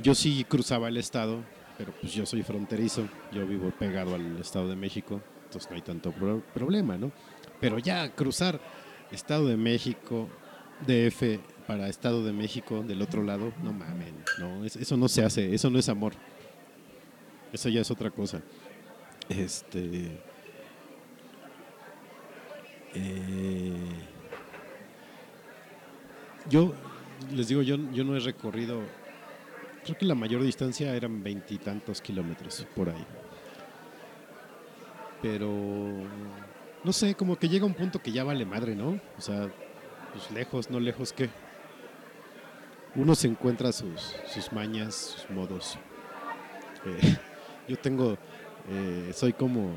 [0.00, 1.40] Yo sí cruzaba el estado,
[1.76, 5.82] pero pues yo soy fronterizo, yo vivo pegado al Estado de México, entonces no hay
[5.82, 7.10] tanto pro- problema, ¿no?
[7.60, 8.60] Pero ya cruzar
[9.10, 10.28] Estado de México,
[10.86, 15.22] DF para Estado de México del otro lado, no mamen, no, es- eso no se
[15.22, 16.14] hace, eso no es amor.
[17.52, 18.40] Eso ya es otra cosa.
[19.28, 20.18] Este.
[22.94, 23.72] eh,
[26.50, 26.72] yo
[27.34, 28.80] les digo, yo, yo no he recorrido.
[29.84, 33.04] Creo que la mayor distancia eran veintitantos kilómetros por ahí.
[35.22, 35.50] Pero.
[36.84, 39.00] No sé, como que llega un punto que ya vale madre, ¿no?
[39.18, 39.48] O sea,
[40.12, 41.28] pues lejos, no lejos, ¿qué?
[42.98, 45.78] Uno se encuentra sus, sus mañas, sus modos.
[46.84, 47.16] Eh,
[47.68, 48.18] yo tengo,
[48.68, 49.70] eh, soy como,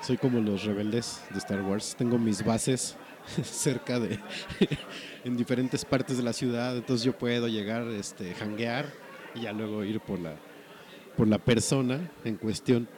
[0.00, 1.94] soy como los rebeldes de Star Wars.
[1.94, 2.96] Tengo mis bases
[3.44, 4.18] cerca de,
[5.24, 8.86] en diferentes partes de la ciudad, entonces yo puedo llegar, este, hanguear
[9.34, 10.36] y ya luego ir por la,
[11.18, 12.88] por la persona en cuestión.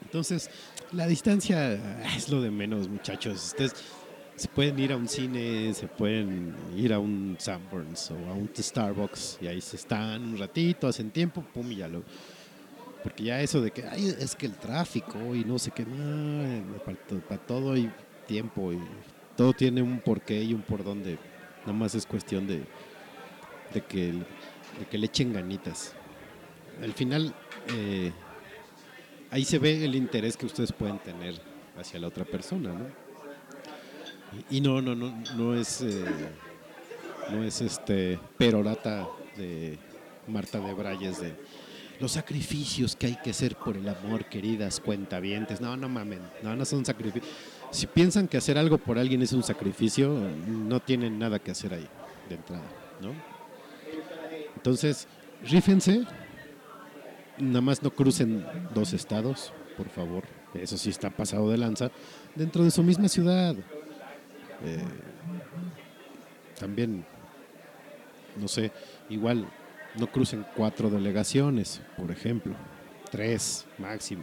[0.00, 0.48] Entonces,
[0.92, 1.74] la distancia
[2.16, 3.48] es lo de menos, muchachos.
[3.48, 3.74] Ustedes
[4.40, 8.48] se pueden ir a un cine, se pueden ir a un Sanborns o a un
[8.56, 12.02] Starbucks y ahí se están un ratito, hacen tiempo, pum, y ya lo.
[13.02, 15.84] Porque ya eso de que ay, es que el tráfico y no sé qué,
[17.28, 17.92] para todo hay
[18.26, 18.78] tiempo y
[19.36, 21.18] todo tiene un porqué y un por dónde.
[21.66, 22.62] Nada más es cuestión de,
[23.74, 25.92] de, que, de que le echen ganitas.
[26.82, 27.34] Al final,
[27.76, 28.10] eh,
[29.30, 31.38] ahí se ve el interés que ustedes pueden tener
[31.78, 32.99] hacia la otra persona, ¿no?
[34.50, 36.04] Y, no, no, no, no es, eh,
[37.32, 39.78] no es este perorata de
[40.28, 41.34] Marta de Brayes de
[42.00, 45.60] los sacrificios que hay que hacer por el amor, queridas cuentavientes.
[45.60, 47.30] No, no mamen, no, no son sacrificios.
[47.70, 50.08] Si piensan que hacer algo por alguien es un sacrificio,
[50.46, 51.86] no tienen nada que hacer ahí
[52.28, 52.64] de entrada,
[53.00, 53.12] ¿no?
[54.56, 55.06] Entonces,
[55.42, 56.04] rífense,
[57.38, 60.24] nada más no crucen dos estados, por favor.
[60.54, 61.90] Eso sí está pasado de lanza.
[62.34, 63.54] Dentro de su misma ciudad.
[64.64, 64.82] Eh,
[66.58, 67.04] también,
[68.36, 68.72] no sé,
[69.08, 69.46] igual
[69.96, 72.54] no crucen cuatro delegaciones, por ejemplo.
[73.10, 74.22] Tres máximo.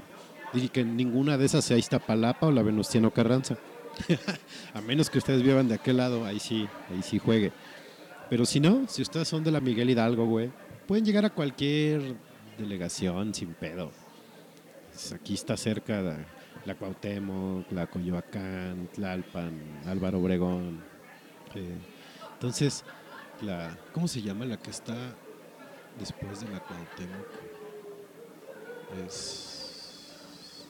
[0.54, 3.58] Dije que ninguna de esas sea Iztapalapa o la Venustiano Carranza.
[4.74, 7.52] A menos que ustedes vivan de aquel lado, ahí sí, ahí sí juegue.
[8.30, 10.52] Pero si no, si ustedes son de la Miguel Hidalgo, güey,
[10.86, 12.16] pueden llegar a cualquier
[12.58, 13.92] delegación sin pedo.
[14.94, 16.26] Pues aquí está cerca la,
[16.68, 20.84] la Cuauhtémoc, la Coyoacán, Tlalpan, Álvaro Obregón.
[21.56, 21.78] eh,
[22.34, 22.84] entonces,
[23.42, 24.96] la, ¿cómo se llama la que está
[25.98, 27.28] después de la Cuauhtémoc?
[29.06, 30.68] Es...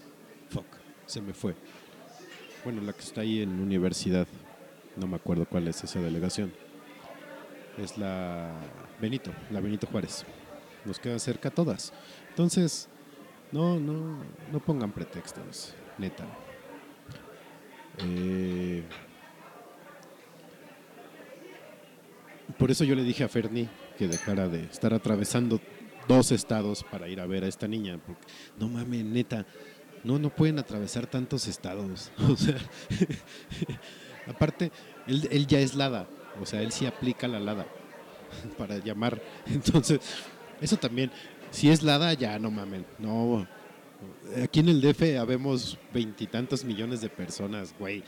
[0.51, 0.67] Fuck,
[1.07, 1.55] se me fue.
[2.63, 4.27] Bueno, la que está ahí en universidad.
[4.95, 6.53] No me acuerdo cuál es esa delegación.
[7.79, 8.51] Es la
[9.01, 10.25] Benito, la Benito Juárez.
[10.85, 11.91] Nos queda cerca todas.
[12.29, 12.87] Entonces,
[13.51, 14.19] no, no,
[14.51, 16.25] no pongan pretextos, neta.
[17.99, 18.83] Eh,
[22.57, 23.67] por eso yo le dije a Ferni
[23.97, 25.59] que dejara de estar atravesando
[26.07, 27.99] dos estados para ir a ver a esta niña.
[28.05, 28.21] Porque,
[28.57, 29.45] no mames, neta,
[30.03, 32.11] no, no pueden atravesar tantos estados.
[32.29, 32.57] O sea,
[34.27, 34.71] aparte,
[35.07, 36.07] él, él ya es Lada.
[36.39, 37.65] O sea, él sí aplica la Lada
[38.57, 39.21] para llamar.
[39.47, 39.99] Entonces,
[40.61, 41.11] eso también,
[41.51, 42.85] si es Lada, ya no mamen.
[42.99, 43.47] No.
[44.43, 48.03] Aquí en el DF habemos veintitantos millones de personas, güey.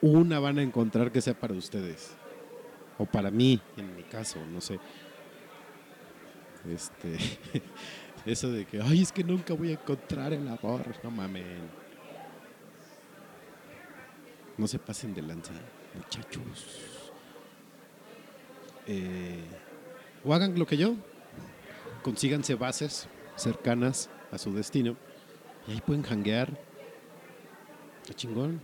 [0.00, 2.10] Una van a encontrar que sea para ustedes.
[2.98, 4.78] O para mí, en mi caso, no sé.
[6.70, 7.16] Este.
[8.26, 10.84] Eso de que, ay, es que nunca voy a encontrar el amor.
[11.02, 11.68] No mamen.
[14.56, 15.52] No se pasen de lanza,
[15.94, 17.10] muchachos.
[18.86, 19.42] Eh,
[20.24, 20.94] o hagan lo que yo.
[22.02, 24.96] Consíganse bases cercanas a su destino.
[25.66, 26.50] Y ahí pueden janguear.
[28.06, 28.60] Qué chingón.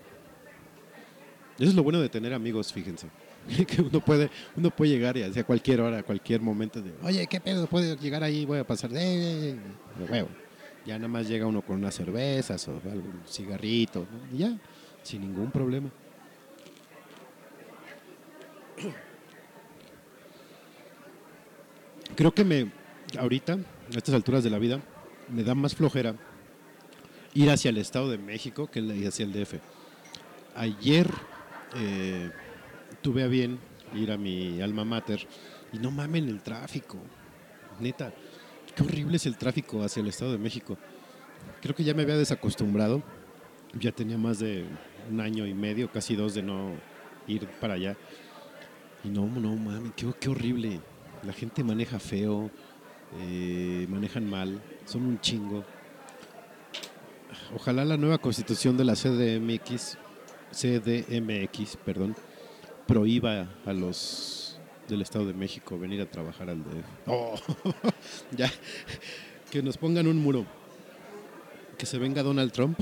[1.58, 3.08] Eso es lo bueno de tener amigos, fíjense.
[3.66, 7.26] que uno puede, uno puede llegar y hacia cualquier hora, a cualquier momento de, oye,
[7.26, 7.66] ¿qué pedo?
[7.66, 8.44] ¿Puedo llegar ahí?
[8.44, 10.28] Voy a pasar de, de huevo.
[10.86, 14.56] Ya nada más llega uno con unas cervezas o algún cigarrito, ya,
[15.02, 15.90] sin ningún problema.
[22.14, 22.70] Creo que me,
[23.18, 24.80] ahorita, a estas alturas de la vida,
[25.28, 26.14] me da más flojera
[27.34, 29.54] ir hacia el Estado de México que hacia el DF.
[30.56, 31.08] Ayer
[31.76, 32.30] eh,
[33.02, 33.58] tuve a bien
[33.94, 35.26] ir a mi alma mater
[35.72, 36.98] y no mamen el tráfico.
[37.80, 38.12] Neta,
[38.74, 40.76] qué horrible es el tráfico hacia el Estado de México.
[41.60, 43.02] Creo que ya me había desacostumbrado.
[43.78, 44.64] Ya tenía más de
[45.10, 46.72] un año y medio, casi dos, de no
[47.26, 47.96] ir para allá.
[49.04, 50.80] Y no, no mames, qué, qué horrible.
[51.22, 52.50] La gente maneja feo,
[53.20, 55.64] eh, manejan mal, son un chingo.
[57.54, 59.98] Ojalá la nueva constitución de la CDMX,
[60.52, 62.16] CDMX, perdón,
[62.86, 64.58] prohíba a los
[64.88, 66.86] del Estado de México venir a trabajar al DF.
[67.06, 67.34] Oh,
[68.36, 68.50] ya,
[69.50, 70.46] que nos pongan un muro,
[71.76, 72.80] que se venga Donald Trump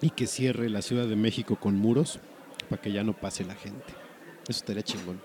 [0.00, 2.20] y que cierre la Ciudad de México con muros
[2.68, 3.92] para que ya no pase la gente.
[4.48, 5.20] Eso estaría chingón.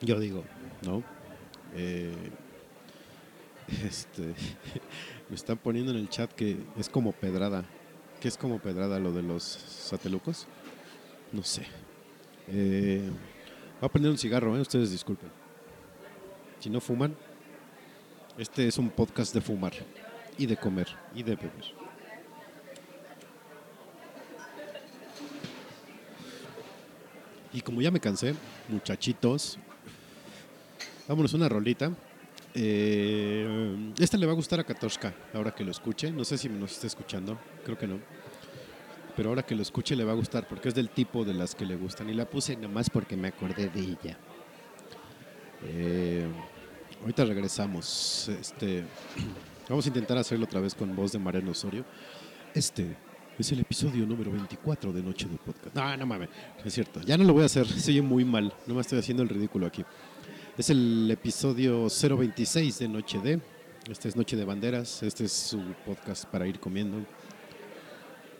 [0.00, 0.44] Yo digo,
[0.82, 1.02] ¿no?
[1.74, 2.12] Eh,
[3.84, 4.34] este,
[5.28, 7.64] me están poniendo en el chat que es como pedrada.
[8.20, 10.46] ¿Qué es como pedrada lo de los satelucos?
[11.32, 11.66] No sé.
[12.48, 13.08] Eh,
[13.80, 14.60] voy a prender un cigarro, ¿eh?
[14.60, 15.30] ustedes disculpen.
[16.58, 17.14] Si no fuman,
[18.38, 19.72] este es un podcast de fumar
[20.36, 21.74] y de comer y de beber.
[27.52, 28.34] Y como ya me cansé,
[28.68, 29.58] muchachitos,
[31.06, 31.92] vámonos una rolita.
[32.54, 36.10] Eh, esta le va a gustar a Katoshka ahora que lo escuche.
[36.10, 37.98] No sé si nos está escuchando, creo que no.
[39.16, 41.54] Pero ahora que lo escuche le va a gustar porque es del tipo de las
[41.54, 42.08] que le gustan.
[42.08, 44.18] Y la puse nomás porque me acordé de ella.
[45.64, 46.26] Eh,
[47.00, 48.28] ahorita regresamos.
[48.28, 48.84] Este,
[49.68, 51.84] vamos a intentar hacerlo otra vez con voz de Mariano Osorio.
[52.54, 52.96] Este
[53.38, 55.74] es el episodio número 24 de Noche de Podcast.
[55.74, 56.28] No, no mames,
[56.64, 57.00] es cierto.
[57.02, 58.52] Ya no lo voy a hacer, se oye muy mal.
[58.66, 59.84] No me estoy haciendo el ridículo aquí.
[60.58, 63.40] Es el episodio 026 de Noche de.
[63.88, 65.04] Este es Noche de Banderas.
[65.04, 66.98] Este es su podcast para ir comiendo.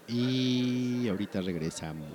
[0.09, 2.09] Y ahorita regresamos.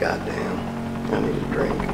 [0.00, 1.93] Goddamn, I need a drink.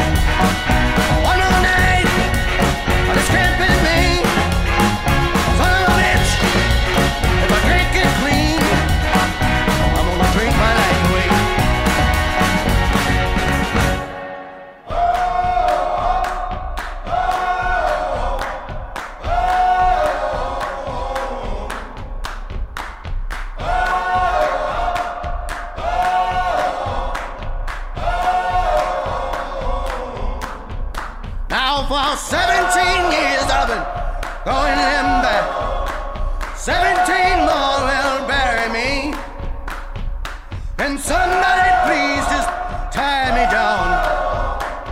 [41.11, 42.49] Somebody please just
[42.95, 43.83] tie me down.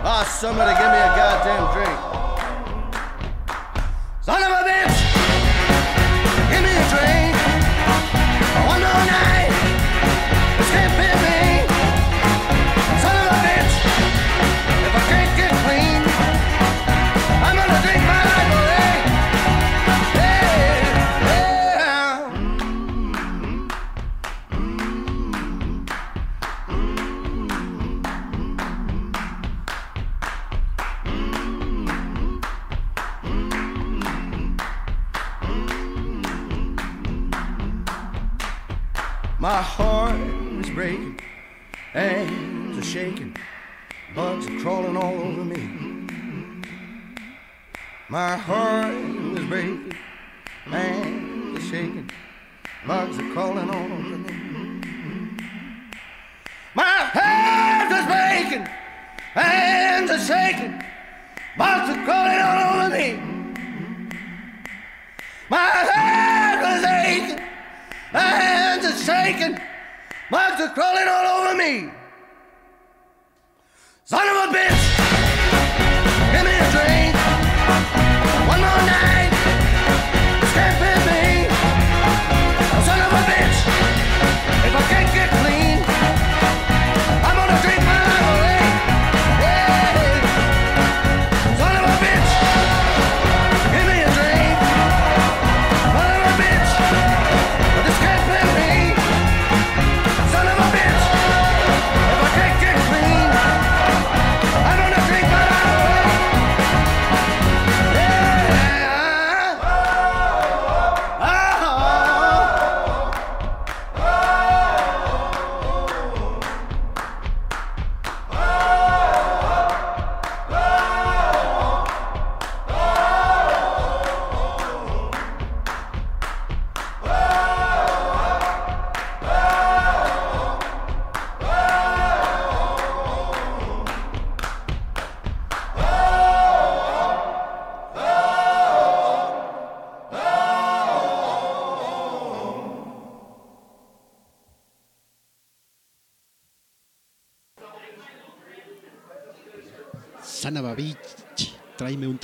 [0.04, 1.98] Ah, somebody give me a goddamn drink.
[4.20, 4.59] Son of a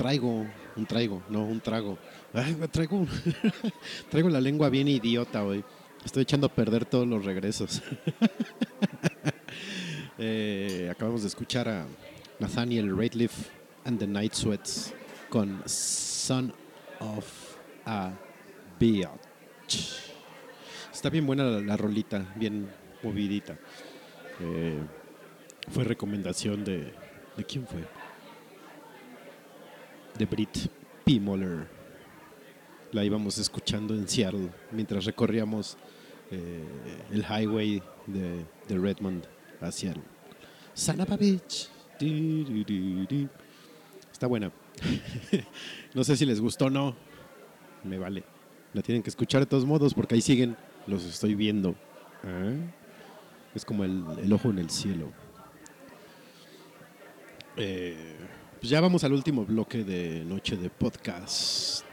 [0.07, 0.47] traigo,
[0.77, 1.99] un traigo, no, un trago.
[2.33, 3.05] Ay, traigo,
[4.09, 5.65] traigo la lengua bien idiota hoy.
[6.05, 7.83] Estoy echando a perder todos los regresos.
[10.19, 11.87] Eh, acabamos de escuchar a
[12.39, 13.51] Nathaniel Rateliff
[13.85, 14.95] and the Night Sweats
[15.29, 16.55] con Son
[17.01, 18.13] of a
[18.81, 20.01] Bitch.
[20.91, 22.67] Está bien buena la, la rolita, bien
[23.03, 23.59] movidita.
[24.41, 24.79] Eh,
[25.71, 26.95] fue recomendación de.
[27.37, 27.85] ¿De quién fue?
[30.19, 30.69] De Brit
[31.05, 31.21] P.
[31.21, 31.69] Muller.
[32.93, 35.77] La íbamos escuchando en Seattle mientras recorríamos
[36.31, 36.65] eh,
[37.11, 39.27] el highway de, de Redmond
[39.61, 40.03] a Seattle.
[40.75, 41.69] Son of a bitch.
[42.01, 43.29] Du, du, du, du.
[44.11, 44.51] Está buena.
[45.95, 46.97] no sé si les gustó o no.
[47.85, 48.25] Me vale.
[48.73, 50.57] La tienen que escuchar de todos modos porque ahí siguen.
[50.87, 51.75] Los estoy viendo.
[53.55, 55.11] Es como el, el ojo en el cielo.
[57.57, 58.17] Eh,
[58.67, 61.87] pues ya vamos al último bloque de Noche de Podcast.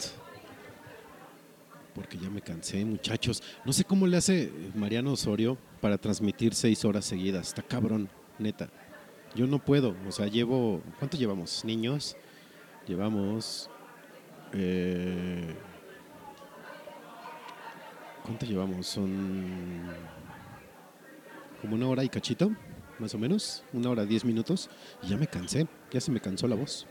[1.93, 3.43] Porque ya me cansé, muchachos.
[3.63, 7.49] No sé cómo le hace Mariano Osorio para transmitir seis horas seguidas.
[7.49, 8.09] Está cabrón,
[8.39, 8.71] neta.
[9.35, 9.95] Yo no puedo.
[10.07, 10.81] O sea, llevo.
[10.97, 11.63] ¿Cuánto llevamos?
[11.63, 12.17] Niños.
[12.87, 13.69] Llevamos.
[14.53, 15.53] eh,
[18.23, 18.87] ¿Cuánto llevamos?
[18.87, 19.91] Son.
[21.61, 22.51] Como una hora y cachito,
[22.97, 23.63] más o menos.
[23.73, 24.71] Una hora diez minutos.
[25.03, 25.67] Y ya me cansé.
[25.93, 26.87] Ya se me cansó la voz.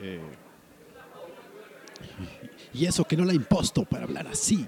[0.00, 0.20] Eh,
[2.72, 4.66] y eso que no la imposto para hablar así.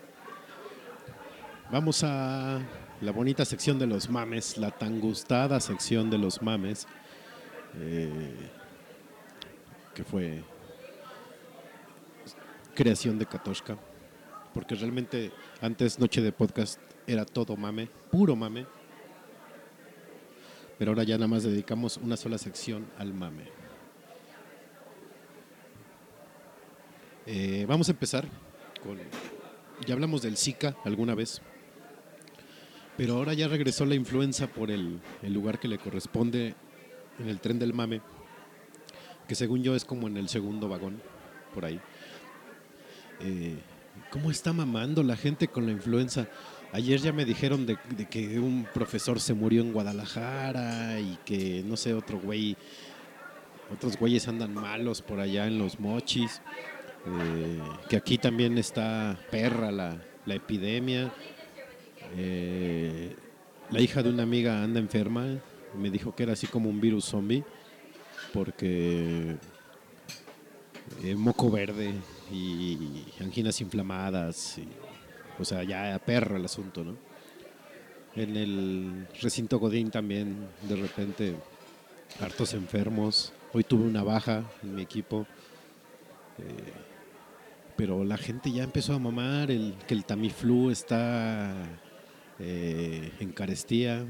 [1.71, 2.61] Vamos a
[3.01, 6.87] la bonita sección de los mames, la tan gustada sección de los mames,
[7.79, 8.35] eh,
[9.95, 10.43] que fue
[12.75, 13.79] creación de Katoshka,
[14.53, 18.67] porque realmente antes Noche de Podcast era todo mame, puro mame,
[20.81, 23.43] pero ahora ya nada más dedicamos una sola sección al mame.
[27.27, 28.27] Eh, vamos a empezar
[28.83, 28.97] con.
[29.87, 31.43] Ya hablamos del Zika alguna vez,
[32.97, 36.55] pero ahora ya regresó la influenza por el, el lugar que le corresponde
[37.19, 38.01] en el tren del mame,
[39.29, 41.03] que según yo es como en el segundo vagón,
[41.53, 41.79] por ahí.
[43.21, 43.59] Eh,
[44.11, 46.27] ¿Cómo está mamando la gente con la influenza?
[46.73, 47.77] Ayer ya me dijeron de,
[48.09, 52.57] que un profesor se murió en Guadalajara y que no sé, otro güey,
[53.75, 56.41] otros güeyes andan malos por allá en los mochis.
[57.07, 61.13] Eh, que aquí también está perra la, la epidemia.
[62.17, 63.17] Eh,
[63.71, 65.39] la hija de una amiga anda enferma,
[65.77, 67.45] me dijo que era así como un virus zombie,
[68.33, 69.37] porque
[71.03, 71.93] eh, moco verde
[72.33, 74.59] y anginas inflamadas,
[75.41, 76.97] o sea, ya perra el asunto, ¿no?
[78.15, 81.35] En el recinto Godín también, de repente,
[82.21, 83.33] hartos enfermos.
[83.53, 85.27] Hoy tuve una baja en mi equipo.
[86.39, 86.73] Eh,
[87.77, 91.55] pero la gente ya empezó a mamar que el Tamiflu está
[92.39, 94.05] eh, en carestía.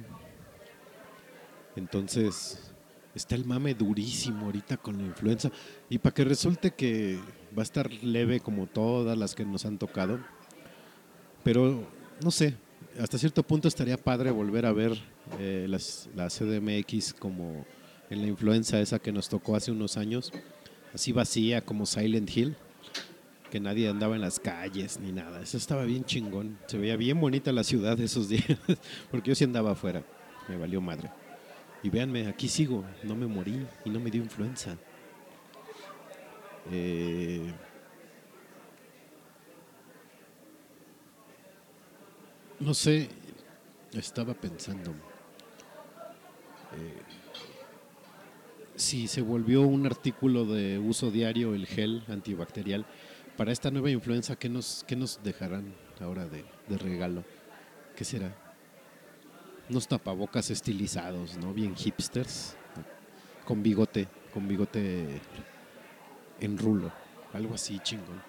[1.76, 2.72] Entonces,
[3.14, 5.50] está el mame durísimo ahorita con la influenza.
[5.88, 7.20] Y para que resulte que
[7.56, 10.18] va a estar leve como todas las que nos han tocado.
[11.42, 11.86] Pero,
[12.22, 12.54] no sé,
[12.98, 14.92] hasta cierto punto estaría padre volver a ver
[15.38, 17.64] eh, las, la CDMX como
[18.10, 20.32] en la influenza esa que nos tocó hace unos años.
[20.92, 22.56] Así vacía como Silent Hill.
[23.50, 25.42] Que nadie andaba en las calles ni nada.
[25.42, 26.58] Eso estaba bien chingón.
[26.66, 28.58] Se veía bien bonita la ciudad esos días.
[29.10, 30.04] Porque yo sí andaba afuera.
[30.48, 31.10] Me valió madre.
[31.82, 34.76] Y véanme, aquí sigo, no me morí y no me dio influenza.
[36.70, 37.50] Eh,
[42.60, 43.08] no sé,
[43.92, 44.90] estaba pensando.
[46.76, 46.94] eh,
[48.76, 52.86] si se volvió un artículo de uso diario el gel antibacterial,
[53.36, 57.24] para esta nueva influenza, ¿qué nos, qué nos dejarán ahora de, de regalo?
[57.96, 58.34] ¿Qué será?
[59.70, 61.54] unos tapabocas estilizados, ¿no?
[61.54, 62.56] Bien hipsters,
[63.44, 65.20] con bigote, con bigote
[66.40, 66.90] en rulo,
[67.32, 68.20] algo así chingón.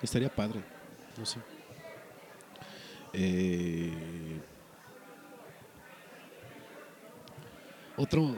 [0.00, 0.62] Estaría padre,
[1.18, 1.40] no sé.
[3.16, 3.92] Eh,
[7.96, 8.36] otro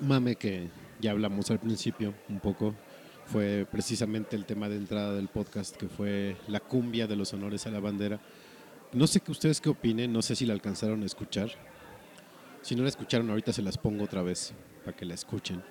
[0.00, 0.68] mame que
[1.00, 2.74] ya hablamos al principio un poco
[3.26, 7.66] fue precisamente el tema de entrada del podcast, que fue la cumbia de los honores
[7.66, 8.20] a la bandera.
[8.92, 11.50] No sé que ustedes qué opinen, no sé si la alcanzaron a escuchar.
[12.62, 15.62] Si no la escucharon, ahorita se las pongo otra vez para que la escuchen.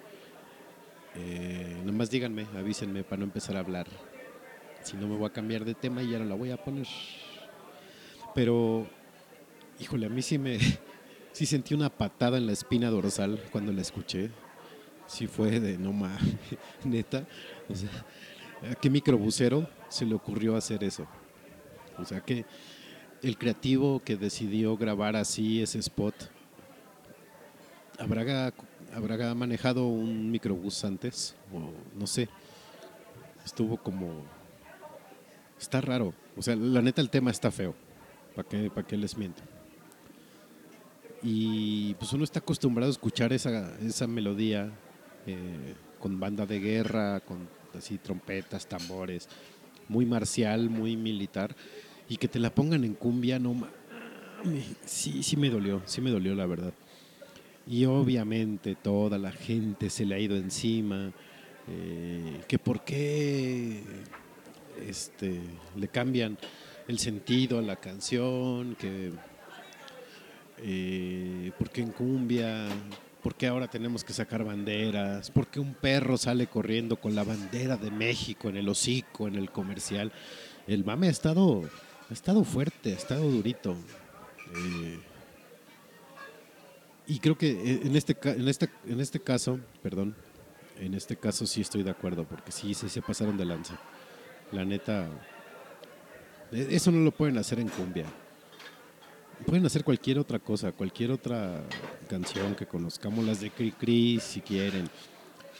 [1.15, 3.87] Eh, nomás díganme, avísenme para no empezar a hablar.
[4.83, 6.87] Si no me voy a cambiar de tema y ya no la voy a poner.
[8.35, 8.85] Pero,
[9.79, 10.59] híjole, a mí sí me.
[11.31, 14.31] Sí sentí una patada en la espina dorsal cuando la escuché.
[15.05, 16.21] Sí fue de no mames,
[16.85, 17.27] neta.
[17.67, 17.89] O sea,
[18.71, 21.05] ¿a qué microbusero se le ocurrió hacer eso?
[21.97, 22.45] O sea, que
[23.21, 26.15] el creativo que decidió grabar así ese spot
[27.97, 28.53] habrá,
[28.93, 32.29] habrá manejado un microbús antes o no sé
[33.45, 34.23] estuvo como
[35.59, 37.73] está raro o sea la neta el tema está feo
[38.35, 39.41] para qué para qué les miento
[41.23, 44.71] y pues uno está acostumbrado a escuchar esa, esa melodía
[45.25, 47.47] eh, con banda de guerra con
[47.77, 49.27] así trompetas tambores
[49.87, 51.55] muy marcial muy militar
[52.07, 54.65] y que te la pongan en cumbia, no mames.
[54.85, 56.73] Sí, sí me dolió, sí me dolió la verdad.
[57.67, 61.11] Y obviamente toda la gente se le ha ido encima,
[61.67, 63.81] eh, que por qué
[64.87, 65.41] este,
[65.75, 66.37] le cambian
[66.87, 69.11] el sentido a la canción, que
[70.59, 72.67] eh, por qué en cumbia,
[73.21, 77.23] por qué ahora tenemos que sacar banderas, por qué un perro sale corriendo con la
[77.23, 80.11] bandera de México en el hocico, en el comercial.
[80.67, 81.63] El mame ha estado
[82.09, 83.75] ha estado fuerte, ha estado durito.
[84.55, 84.99] Eh,
[87.07, 90.15] y creo que eh, en este, en, este, en este caso, perdón,
[90.79, 93.79] en este caso sí estoy de acuerdo, porque sí, sí se pasaron de lanza.
[94.51, 95.09] La neta,
[96.51, 98.05] eso no lo pueden hacer en cumbia.
[99.45, 101.61] Pueden hacer cualquier otra cosa, cualquier otra
[102.09, 104.89] canción que conozcamos, las de Cri Cri si quieren.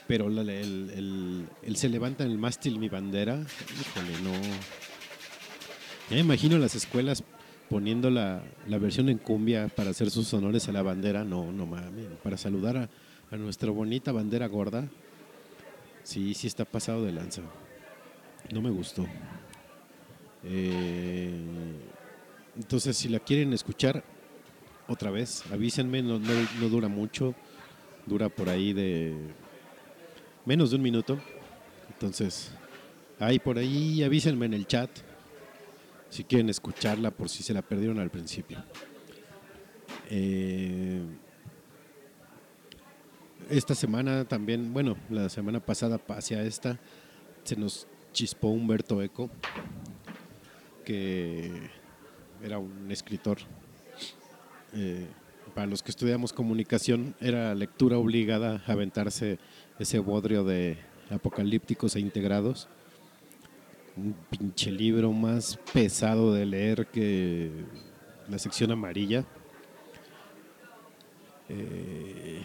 [0.08, 3.36] Pero el, el- el se levanta en el mástil mi bandera,
[3.82, 4.32] híjole, no.
[6.10, 7.24] Ya me imagino las escuelas
[7.70, 11.24] poniendo la, la versión en cumbia para hacer sus honores a la bandera.
[11.24, 12.06] No, no mames.
[12.24, 12.90] Para saludar a,
[13.32, 14.88] a nuestra bonita bandera gorda.
[16.04, 17.42] Sí, sí está pasado de lanza.
[18.54, 19.08] No me gustó.
[20.46, 21.32] Eh,
[22.58, 24.04] entonces, si la quieren escuchar
[24.88, 26.02] otra vez, avísenme.
[26.02, 27.36] No, no, dura mucho.
[28.06, 29.16] Dura por ahí de
[30.46, 31.18] menos de un minuto.
[31.90, 32.52] Entonces,
[33.20, 34.90] ahí por ahí avísenme en el chat
[36.10, 38.64] si quieren escucharla por si se la perdieron al principio.
[40.10, 41.02] Eh,
[43.50, 46.80] esta semana también, bueno, la semana pasada hacia esta,
[47.44, 49.30] se nos chispó Humberto Eco,
[50.86, 51.52] que
[52.42, 53.40] era un escritor.
[54.74, 55.08] Eh,
[55.54, 59.40] para los que estudiamos comunicación, era lectura obligada a aventarse
[59.80, 60.78] ese bodrio de
[61.10, 62.70] apocalípticos e integrados
[63.98, 67.50] un pinche libro más pesado de leer que
[68.28, 69.26] la sección amarilla.
[71.48, 72.42] Eh,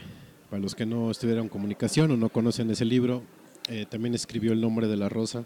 [0.48, 3.22] para los que no estudiaron comunicación o no conocen ese libro,
[3.68, 5.44] eh, también escribió El nombre de la rosa,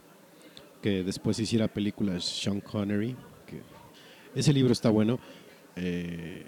[0.84, 3.16] que después hiciera películas Sean Connery.
[4.34, 5.18] Ese libro está bueno.
[5.76, 6.44] Eh,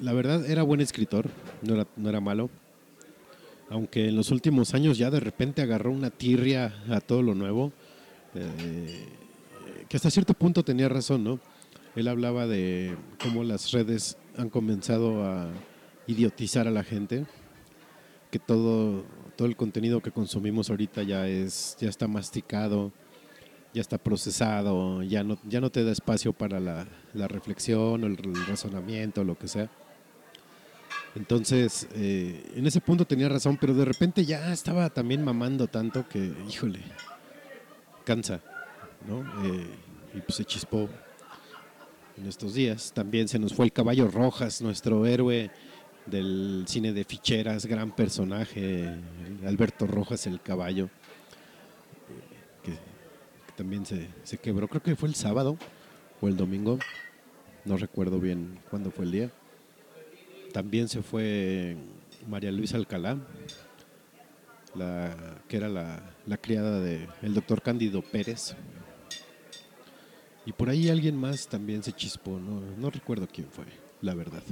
[0.00, 1.30] la verdad era buen escritor,
[1.62, 2.50] no era, no era malo.
[3.68, 7.70] Aunque en los últimos años ya de repente agarró una tirria a todo lo nuevo.
[8.34, 9.06] Eh,
[9.88, 11.38] que hasta cierto punto tenía razón, ¿no?
[11.94, 15.48] Él hablaba de cómo las redes han comenzado a
[16.08, 17.24] idiotizar a la gente,
[18.32, 19.04] que todo,
[19.36, 22.90] todo el contenido que consumimos ahorita ya es, ya está masticado,
[23.72, 28.06] ya está procesado, ya no, ya no te da espacio para la, la reflexión o
[28.06, 28.16] el
[28.46, 29.70] razonamiento, lo que sea.
[31.14, 36.08] Entonces, eh, en ese punto tenía razón, pero de repente ya estaba también mamando tanto
[36.08, 36.80] que, híjole,
[38.04, 38.40] cansa,
[39.08, 39.20] ¿no?
[39.44, 39.66] Eh,
[40.14, 40.88] y pues se chispó
[42.16, 42.92] en estos días.
[42.92, 45.50] También se nos fue el caballo Rojas, nuestro héroe
[46.06, 48.88] del cine de ficheras, gran personaje,
[49.46, 50.90] Alberto Rojas el caballo,
[53.60, 55.58] también se, se quebró, creo que fue el sábado
[56.22, 56.78] o el domingo,
[57.66, 59.30] no recuerdo bien cuándo fue el día.
[60.54, 61.76] También se fue
[62.26, 63.18] María Luisa Alcalá,
[65.46, 68.56] que era la, la criada del doctor Cándido Pérez.
[70.46, 73.66] Y por ahí alguien más también se chispó, no, no recuerdo quién fue,
[74.00, 74.42] la verdad.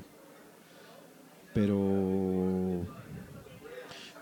[1.54, 2.84] Pero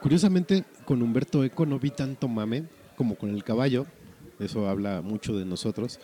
[0.00, 3.84] curiosamente con Humberto Eco no vi tanto mame como con el caballo,
[4.38, 5.98] eso habla mucho de nosotros.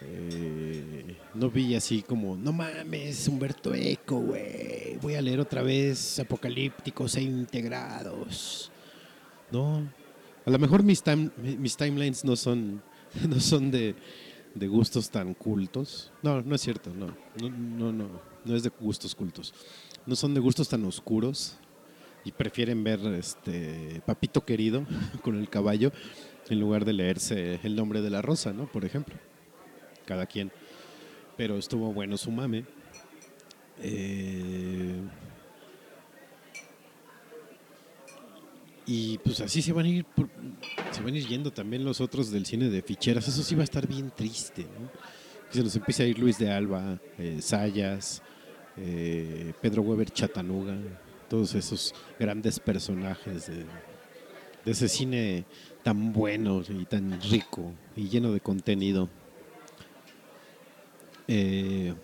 [0.00, 4.96] Eh, no vi así como, no mames, Humberto Eco, güey.
[5.00, 8.70] Voy a leer otra vez Apocalípticos e Integrados.
[9.50, 9.86] No.
[10.44, 12.82] A lo mejor mis, time- mis timelines no son,
[13.28, 13.94] no son de,
[14.54, 16.10] de gustos tan cultos.
[16.22, 17.14] No, no es cierto, no.
[17.40, 18.08] No, no, no.
[18.44, 19.54] No es de gustos cultos.
[20.04, 21.56] No son de gustos tan oscuros.
[22.24, 24.84] Y prefieren ver este Papito Querido
[25.22, 25.92] con el caballo
[26.52, 28.66] en lugar de leerse El nombre de la rosa, ¿no?
[28.70, 29.16] Por ejemplo
[30.04, 30.50] cada quien.
[31.36, 32.64] Pero estuvo bueno su mame.
[33.80, 35.00] Eh,
[38.86, 40.06] y pues así se van a ir
[40.90, 43.26] se van a ir yendo también los otros del cine de ficheras.
[43.26, 44.90] Eso sí va a estar bien triste, ¿no?
[45.48, 48.22] Que se nos empieza a ir Luis de Alba, eh, Sayas,
[48.76, 50.76] eh, Pedro Weber Chatanuga,
[51.28, 55.44] todos esos grandes personajes de ese cine
[55.82, 59.08] tan bueno y tan rico y lleno de contenido.
[61.28, 61.94] Eh,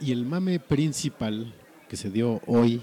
[0.00, 1.52] y el mame principal
[1.88, 2.82] que se dio hoy,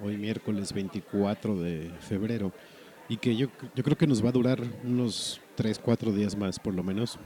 [0.00, 2.52] hoy miércoles 24 de febrero,
[3.08, 6.58] y que yo, yo creo que nos va a durar unos 3, 4 días más
[6.58, 7.18] por lo menos,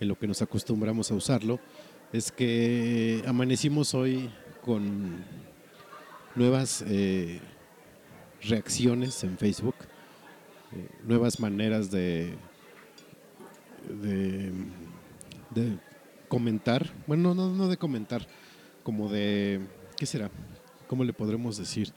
[0.00, 1.60] en lo que nos acostumbramos a usarlo,
[2.12, 4.30] es que amanecimos hoy
[4.62, 5.24] con
[6.34, 7.40] nuevas eh,
[8.42, 9.74] reacciones en Facebook,
[11.04, 12.34] nuevas maneras de,
[13.88, 14.52] de,
[16.28, 18.26] comentar, bueno, no, no de comentar,
[18.82, 19.60] como de,
[19.96, 20.30] ¿qué será?
[20.86, 21.92] ¿Cómo le podremos decir?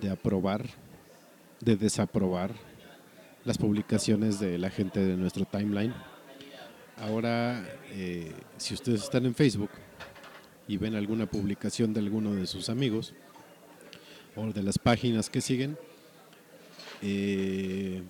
[0.00, 0.66] De aprobar,
[1.60, 2.52] de desaprobar
[3.44, 5.94] las publicaciones de la gente de nuestro timeline.
[6.98, 9.70] Ahora, eh, si ustedes están en Facebook
[10.66, 13.14] y ven alguna publicación de alguno de sus amigos
[14.34, 15.78] o de las páginas que siguen,
[17.02, 18.02] eh,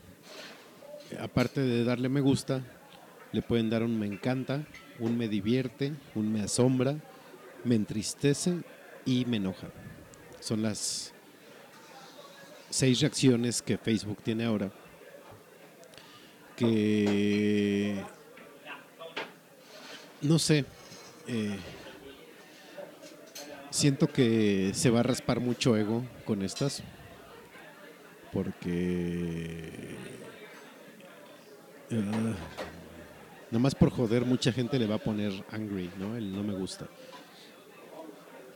[1.20, 2.62] aparte de darle me gusta,
[3.32, 4.66] le pueden dar un me encanta,
[4.98, 6.96] un me divierte, un me asombra,
[7.64, 8.58] me entristece
[9.04, 9.68] y me enoja.
[10.40, 11.12] Son las
[12.70, 14.70] seis reacciones que Facebook tiene ahora
[16.56, 18.02] que
[20.22, 20.64] no sé
[21.28, 21.56] eh,
[23.70, 26.82] siento que se va a raspar mucho ego con estas
[28.32, 29.96] porque
[31.92, 32.34] ah,
[33.50, 36.16] Nomás por joder, mucha gente le va a poner angry, ¿no?
[36.16, 36.86] El no me gusta.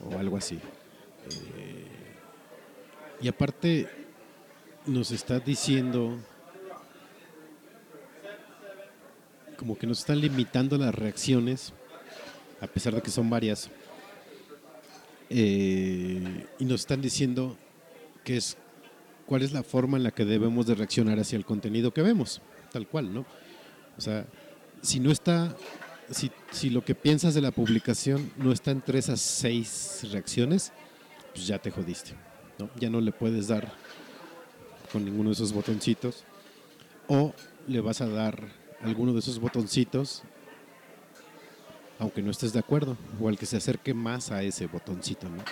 [0.00, 0.56] O algo así.
[0.56, 1.86] Eh,
[3.22, 3.88] y aparte,
[4.86, 6.18] nos está diciendo.
[9.56, 11.72] Como que nos están limitando las reacciones,
[12.60, 13.70] a pesar de que son varias.
[15.28, 17.56] Eh, y nos están diciendo
[18.24, 18.56] que es
[19.30, 22.42] cuál es la forma en la que debemos de reaccionar hacia el contenido que vemos,
[22.72, 23.24] tal cual, ¿no?
[23.96, 24.26] O sea,
[24.82, 25.54] si no está,
[26.10, 30.72] si, lo que piensas de la publicación no está entre esas seis reacciones,
[31.32, 32.14] pues ya te jodiste,
[32.58, 32.70] ¿no?
[32.80, 33.72] Ya no le puedes dar
[34.92, 36.24] con ninguno de esos botoncitos
[37.06, 37.32] o
[37.68, 38.48] le vas a dar
[38.82, 40.24] alguno de esos botoncitos
[42.00, 45.44] aunque no estés de acuerdo o al que se acerque más a ese botoncito, ¿no?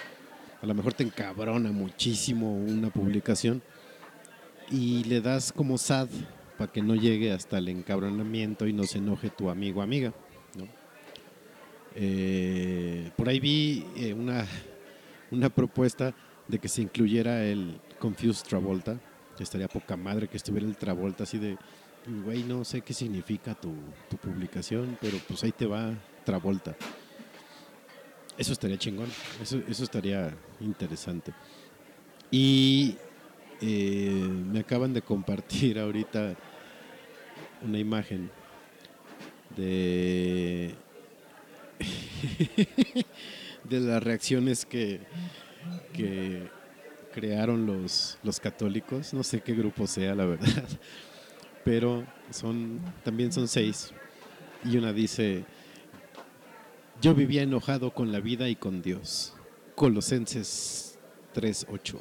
[0.61, 3.63] A lo mejor te encabrona muchísimo una publicación
[4.71, 6.09] y le das como sad
[6.57, 10.13] para que no llegue hasta el encabronamiento y no se enoje tu amigo o amiga.
[10.57, 10.67] ¿no?
[11.95, 14.45] Eh, por ahí vi eh, una,
[15.31, 16.15] una propuesta
[16.49, 19.01] de que se incluyera el Confused Travolta.
[19.39, 21.57] Estaría poca madre que estuviera el Travolta así de
[22.25, 23.73] güey, no sé qué significa tu,
[24.09, 25.95] tu publicación, pero pues ahí te va
[26.25, 26.77] Travolta.
[28.39, 29.09] Eso estaría chingón,
[29.43, 31.33] eso, eso estaría interesante.
[32.31, 32.97] Y
[33.61, 36.37] eh, me acaban de compartir ahorita
[37.63, 38.31] una imagen
[39.57, 40.75] de
[43.65, 45.01] de las reacciones que,
[45.93, 46.49] que
[47.13, 49.13] crearon los, los católicos.
[49.15, 50.65] No sé qué grupo sea, la verdad.
[51.65, 53.93] Pero son, también son seis.
[54.65, 55.45] Y una dice,
[57.01, 59.35] yo vivía enojado con la vida y con Dios.
[59.75, 60.99] Colosenses
[61.35, 61.99] 3.8.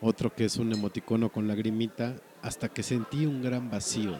[0.00, 4.18] Otro que es un emoticono con lagrimita, hasta que sentí un gran vacío.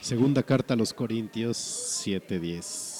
[0.00, 1.58] Segunda carta a los Corintios
[2.06, 2.94] 7.10.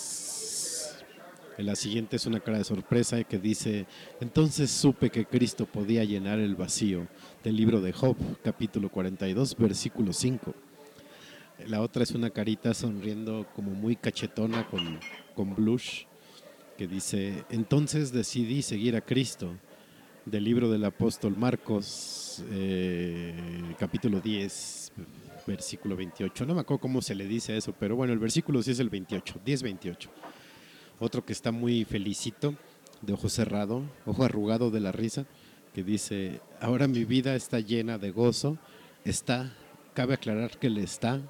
[1.59, 3.87] La siguiente es una cara de sorpresa que dice,
[4.21, 7.07] entonces supe que Cristo podía llenar el vacío
[7.43, 10.55] del libro de Job, capítulo 42, versículo 5.
[11.65, 15.01] La otra es una carita sonriendo como muy cachetona con,
[15.35, 16.05] con blush,
[16.77, 19.55] que dice, entonces decidí seguir a Cristo,
[20.27, 23.33] del libro del apóstol Marcos, eh,
[23.79, 24.93] capítulo 10,
[25.47, 26.45] versículo 28.
[26.45, 28.91] No me acuerdo cómo se le dice eso, pero bueno, el versículo sí es el
[28.91, 30.11] 28, 10, 28.
[30.99, 32.55] Otro que está muy felicito,
[33.03, 35.27] de ojo cerrado, ojo arrugado de la risa,
[35.75, 38.59] que dice, ahora mi vida está llena de gozo,
[39.05, 39.53] está,
[39.95, 41.21] cabe aclarar que le está,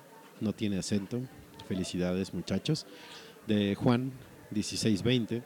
[0.40, 1.20] no tiene acento,
[1.68, 2.86] felicidades muchachos,
[3.46, 4.12] de Juan
[4.50, 5.42] 16:20,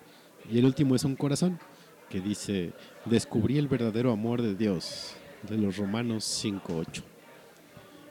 [0.50, 1.58] y el último es un corazón,
[2.08, 2.72] que dice,
[3.04, 5.14] descubrí el verdadero amor de Dios,
[5.48, 7.02] de los Romanos 5:8.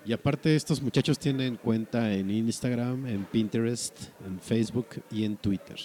[0.05, 3.95] Y aparte estos muchachos tienen cuenta en Instagram, en Pinterest,
[4.25, 5.77] en Facebook y en Twitter.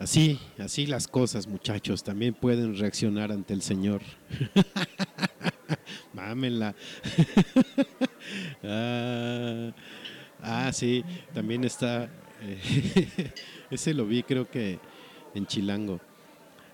[0.00, 4.00] Así, así las cosas, muchachos, también pueden reaccionar ante el Señor.
[6.14, 6.74] Mámenla.
[8.64, 9.70] ah,
[10.42, 11.04] ah, sí,
[11.34, 12.08] también está.
[12.42, 13.30] eh,
[13.70, 14.78] ese lo vi, creo que
[15.34, 16.00] en Chilango.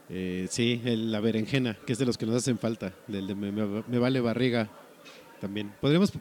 [0.08, 3.34] Eh, sí, el- la berenjena, que es de los que nos hacen falta, del de
[3.34, 4.68] me, vale barriga
[5.40, 5.72] también.
[5.80, 6.12] Podríamos,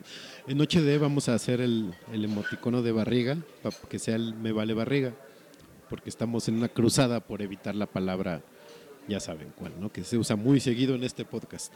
[0.48, 4.34] en Noche de vamos a hacer el, el emoticono de barriga, para que sea el
[4.34, 5.14] me vale barriga,
[5.90, 8.42] porque estamos en una cruzada por evitar la palabra,
[9.08, 9.92] ya saben cuál, ¿no?
[9.92, 11.72] que se usa muy seguido en este podcast.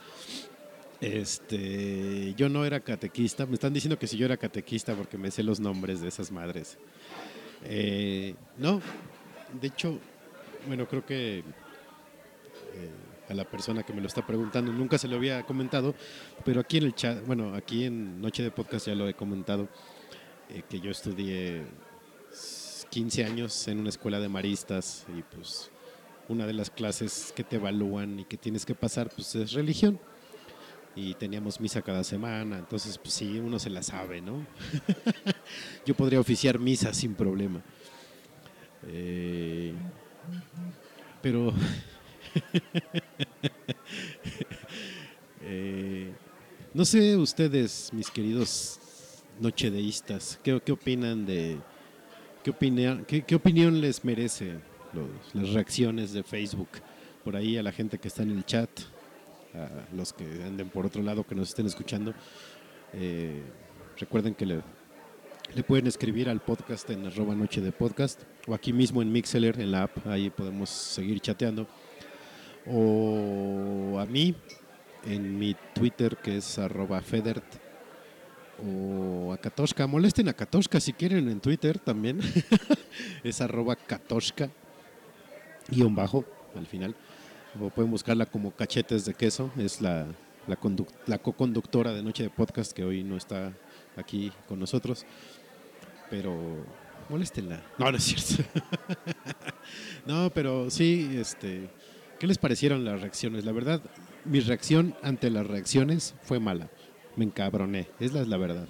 [1.02, 5.32] Este, yo no era catequista, me están diciendo que si yo era catequista porque me
[5.32, 6.78] sé los nombres de esas madres.
[7.64, 8.82] Eh, no,
[9.62, 9.98] de hecho,
[10.68, 11.44] bueno, creo que eh,
[13.30, 15.96] a la persona que me lo está preguntando nunca se lo había comentado,
[16.44, 19.70] pero aquí en el chat, bueno, aquí en Noche de Podcast ya lo he comentado,
[20.50, 21.64] eh, que yo estudié
[22.90, 25.72] 15 años en una escuela de maristas y pues
[26.28, 30.00] una de las clases que te evalúan y que tienes que pasar pues es religión
[31.00, 34.46] y teníamos misa cada semana, entonces pues sí, uno se la sabe, ¿no?
[35.86, 37.62] Yo podría oficiar misa sin problema.
[38.88, 39.74] Eh,
[41.22, 41.54] pero
[45.42, 46.12] eh,
[46.74, 48.80] no sé ustedes, mis queridos
[49.40, 51.58] nochedeístas, ¿qué, qué opinan de
[52.44, 54.54] qué, opinión, qué, qué opinión les merece
[54.94, 56.70] los- las reacciones de Facebook
[57.24, 58.70] por ahí a la gente que está en el chat,
[59.54, 62.14] a los que anden por otro lado que nos estén escuchando?
[62.94, 63.42] Eh,
[63.98, 64.62] recuerden que le,
[65.56, 69.60] le pueden escribir al podcast en arroba noche de podcast o aquí mismo en Mixeler,
[69.60, 71.68] en la app, ahí podemos seguir chateando.
[72.66, 74.36] O a mí
[75.06, 77.44] en mi Twitter que es arroba Federt
[78.64, 79.88] o a Katoshka.
[79.88, 82.20] Molesten a Katoshka si quieren en Twitter también.
[83.24, 84.50] es arroba Katoshka
[85.70, 86.96] guion bajo al final.
[87.58, 89.52] O pueden buscarla como cachetes de queso.
[89.58, 90.06] Es la,
[90.48, 90.58] la,
[91.08, 93.54] la co-conductora de Noche de Podcast que hoy no está
[93.96, 95.06] aquí con nosotros.
[96.10, 96.66] Pero
[97.10, 97.62] moléstenla.
[97.78, 98.50] No, no es cierto.
[100.06, 101.70] no, pero sí, este,
[102.20, 103.46] ¿qué les parecieron las reacciones?
[103.46, 103.82] La verdad,
[104.26, 106.70] mi reacción ante las reacciones fue mala.
[107.16, 108.68] Me encabroné, es la, la verdad.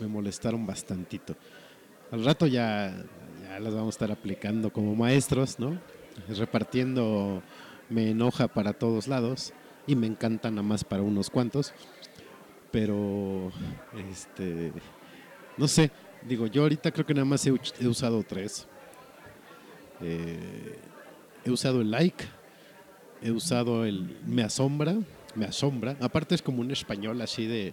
[0.00, 1.36] Me molestaron bastantito.
[2.10, 2.94] Al rato ya,
[3.42, 5.78] ya las vamos a estar aplicando como maestros, ¿no?
[6.28, 7.42] Repartiendo
[7.88, 9.52] me enoja para todos lados
[9.86, 11.72] y me encanta nada más para unos cuantos.
[12.70, 13.52] Pero,
[14.10, 14.72] este,
[15.56, 15.90] no sé,
[16.22, 17.52] digo, yo ahorita creo que nada más he,
[17.86, 18.66] usado tres.
[20.00, 20.78] Eh,
[21.44, 22.24] he usado el like,
[23.22, 24.96] he usado el me asombra,
[25.34, 25.96] me asombra.
[26.00, 27.72] Aparte es como un español así de,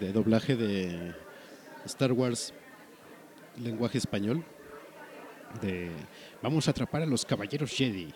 [0.00, 1.14] de doblaje de
[1.86, 2.52] Star Wars,
[3.62, 4.44] lenguaje español,
[5.60, 5.90] de
[6.42, 8.12] vamos a atrapar a los caballeros Jedi,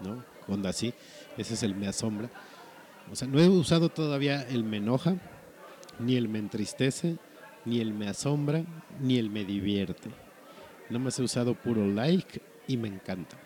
[0.00, 0.24] ¿no?
[0.48, 0.92] Onda así,
[1.36, 2.30] ese es el me asombra.
[3.10, 5.16] O sea, no he usado todavía el me enoja,
[5.98, 7.18] Ni el me entristece,
[7.64, 8.64] ni el me asombra,
[9.00, 10.10] ni el me divierte.
[10.90, 13.36] No más he usado puro like y me encanta.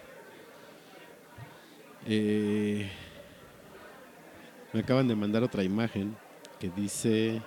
[2.06, 2.90] Eh,
[4.72, 6.16] me acaban de mandar otra imagen
[6.58, 7.42] que dice,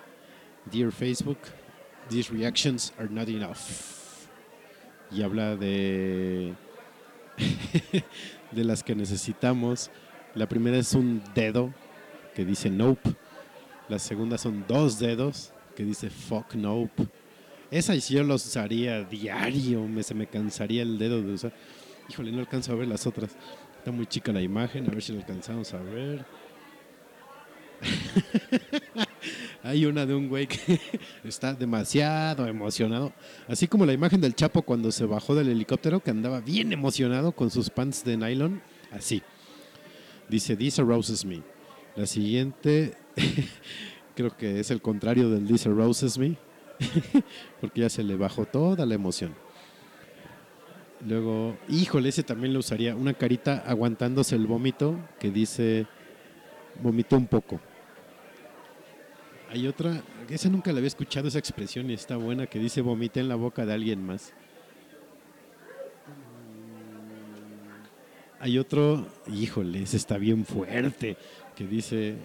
[0.72, 1.40] Dear Facebook,
[2.10, 3.58] these reactions are not enough.
[5.12, 6.54] Y habla de,
[8.52, 9.92] de las que necesitamos.
[10.36, 11.74] La primera es un dedo
[12.36, 13.16] que dice nope.
[13.90, 17.08] La segunda son dos dedos que dice fuck nope.
[17.70, 21.54] Esa sí yo los usaría diario, me, se me cansaría el dedo de usar.
[22.10, 23.36] Híjole, no alcanzo a ver las otras.
[23.78, 26.26] Está muy chica la imagen, a ver si la alcanzamos a ver.
[29.64, 30.80] Hay una de un güey que
[31.24, 33.14] está demasiado emocionado.
[33.48, 37.32] Así como la imagen del Chapo cuando se bajó del helicóptero, que andaba bien emocionado
[37.32, 38.62] con sus pants de nylon.
[38.92, 39.22] Así.
[40.30, 41.44] Dice, This arouses me.
[41.96, 42.96] La siguiente,
[44.16, 46.38] creo que es el contrario del This arouses me.
[47.62, 49.36] porque ya se le bajó toda la emoción.
[51.06, 52.96] Luego, híjole, ese también lo usaría.
[52.96, 55.86] Una carita aguantándose el vómito que dice,
[56.82, 57.60] vomitó un poco.
[59.52, 63.20] Hay otra, esa nunca la había escuchado, esa expresión y está buena, que dice vomité
[63.20, 64.32] en la boca de alguien más.
[68.40, 71.18] Hay otro, híjole, ese está bien fuerte,
[71.54, 72.16] que dice,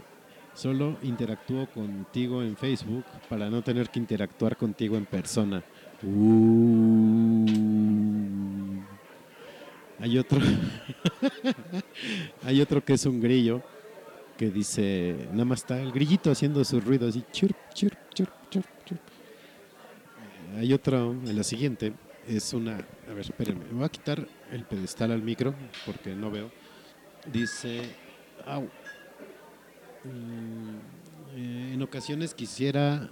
[0.55, 5.65] solo interactúo contigo en Facebook para no tener que interactuar contigo en persona.
[6.05, 7.45] Uh.
[9.99, 10.39] Hay otro,
[12.45, 13.63] hay otro que es un grillo
[14.37, 18.67] que dice, nada más está el grillito haciendo sus ruidos y chirp, chirp, chirp, chirp,
[18.85, 19.01] chirp.
[20.57, 21.93] Hay otro, en la siguiente,
[22.29, 22.77] es una,
[23.09, 25.55] a ver, espérenme, me voy a quitar el pedestal al micro
[25.85, 26.51] porque no veo.
[27.33, 27.83] Dice,
[28.45, 28.65] au.
[30.05, 30.77] Mm,
[31.37, 33.11] eh, en ocasiones quisiera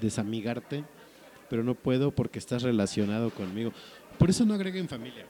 [0.00, 0.84] desamigarte,
[1.48, 3.72] pero no puedo porque estás relacionado conmigo.
[4.18, 5.26] Por eso no agreguen familia.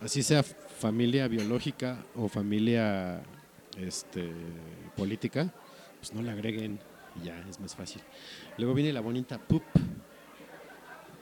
[0.00, 0.42] Así sea
[0.82, 3.22] familia biológica o familia
[3.78, 4.32] este,
[4.96, 5.54] política,
[6.00, 6.80] pues no la agreguen
[7.20, 8.02] y ya es más fácil.
[8.58, 9.62] Luego viene la bonita pup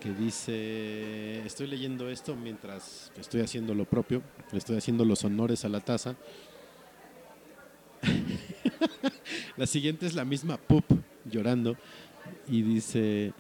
[0.01, 5.69] que dice, estoy leyendo esto mientras estoy haciendo lo propio, estoy haciendo los honores a
[5.69, 6.17] la taza.
[9.59, 10.87] la siguiente es la misma pup
[11.27, 11.77] llorando
[12.49, 13.35] y dice,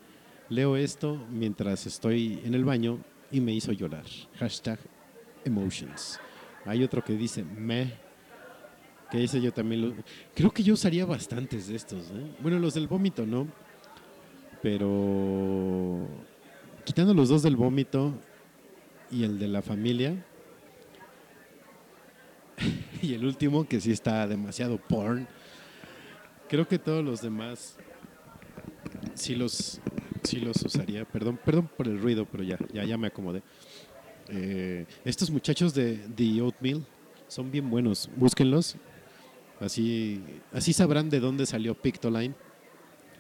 [0.51, 2.99] leo esto mientras estoy en el baño
[3.33, 4.05] y me hizo llorar.
[4.39, 4.79] Hashtag
[5.45, 6.21] emotions.
[6.65, 7.95] Hay otro que dice me,
[9.11, 10.03] que dice yo también
[10.35, 12.11] creo que yo usaría bastantes de estos.
[12.11, 12.37] ¿eh?
[12.41, 13.49] Bueno, los del vómito no,
[14.63, 16.07] pero
[16.85, 18.15] quitando los dos del vómito
[19.11, 20.15] y el de la familia
[23.03, 25.27] y el último que sí está demasiado porn.
[26.49, 27.77] Creo que todos los demás
[29.15, 29.81] sí los
[30.23, 31.05] sí los usaría.
[31.05, 33.43] Perdón, perdón por el ruido, pero ya ya ya me acomodé.
[34.31, 36.85] Eh, estos muchachos de The Oatmeal
[37.29, 38.77] son bien buenos, búsquenlos.
[39.59, 42.35] Así, así sabrán de dónde salió Pictoline.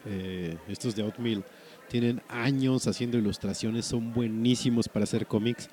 [0.06, 1.44] Eh, estos de Oatmeal
[1.88, 5.68] tienen años haciendo ilustraciones, son buenísimos para hacer cómics.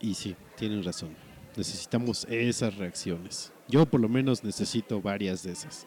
[0.00, 1.16] Y sí, tienen razón.
[1.56, 3.52] Necesitamos esas reacciones.
[3.66, 5.86] Yo por lo menos necesito varias de esas.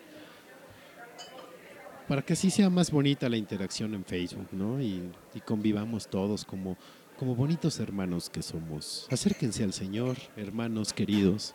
[2.07, 4.81] Para que así sea más bonita la interacción en Facebook, ¿no?
[4.81, 6.75] Y, y convivamos todos como,
[7.19, 9.05] como bonitos hermanos que somos.
[9.11, 11.53] Acérquense al Señor, hermanos queridos,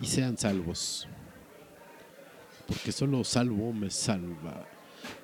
[0.00, 1.06] y sean salvos.
[2.66, 4.66] Porque solo salvo me salva.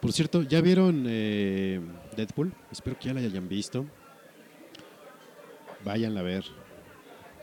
[0.02, 1.80] Por cierto, ¿ya vieron eh,
[2.18, 2.52] Deadpool?
[2.70, 3.86] Espero que ya la hayan visto.
[5.86, 6.44] Váyanla a ver.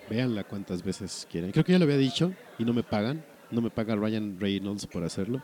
[0.08, 1.52] Véanla cuantas veces quieran.
[1.52, 3.26] Creo que ya lo había dicho y no me pagan.
[3.50, 5.42] No me paga Ryan Reynolds por hacerlo.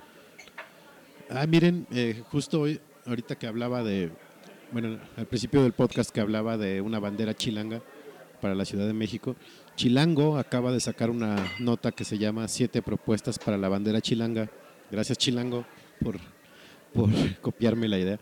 [1.31, 4.11] Ah, miren, eh, justo hoy, ahorita que hablaba de,
[4.71, 7.81] bueno, al principio del podcast que hablaba de una bandera chilanga
[8.39, 9.35] para la Ciudad de México,
[9.75, 14.49] Chilango acaba de sacar una nota que se llama Siete propuestas para la bandera chilanga.
[14.89, 15.65] Gracias Chilango
[15.99, 16.19] por,
[16.93, 17.09] por
[17.41, 18.19] copiarme la idea.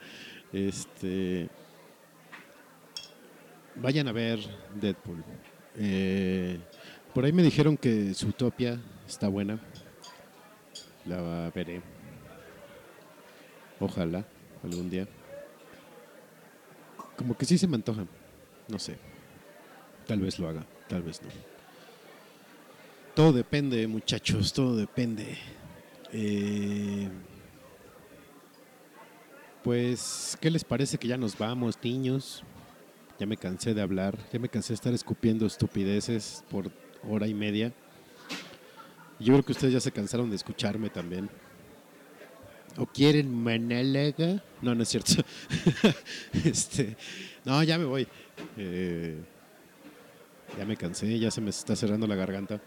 [0.52, 1.50] Este,
[3.76, 4.40] vayan a ver
[4.80, 5.24] Deadpool.
[5.78, 6.60] Eh,
[7.14, 9.60] por ahí me dijeron que Zootopia está buena.
[11.06, 11.82] La veré.
[13.80, 14.26] Ojalá,
[14.64, 15.08] algún día.
[17.20, 18.06] Como que sí se me antoja.
[18.70, 18.98] No sé.
[20.08, 21.28] Tal vez lo haga, tal vez no.
[23.14, 25.38] Todo depende, muchachos, todo depende.
[26.14, 27.10] Eh,
[29.66, 32.41] pues, ¿qué les parece que ya nos vamos, niños?
[33.20, 36.72] Ya me cansé de hablar, ya me cansé de estar escupiendo estupideces por
[37.04, 37.74] hora y media.
[39.20, 41.30] Yo creo que ustedes ya se cansaron de escucharme también.
[42.80, 44.41] ¿O quieren Manalaga?
[44.61, 45.14] No, no es cierto.
[46.45, 46.95] este,
[47.43, 48.07] no, ya me voy.
[48.56, 49.18] Eh,
[50.57, 52.61] ya me cansé, ya se me está cerrando la garganta.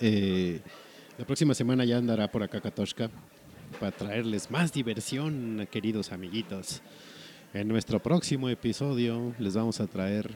[0.00, 0.60] Eh,
[1.18, 3.10] la próxima semana ya andará por acá Katoshka
[3.78, 6.80] para traerles más diversión, queridos amiguitos.
[7.52, 10.30] En nuestro próximo episodio les vamos a traer,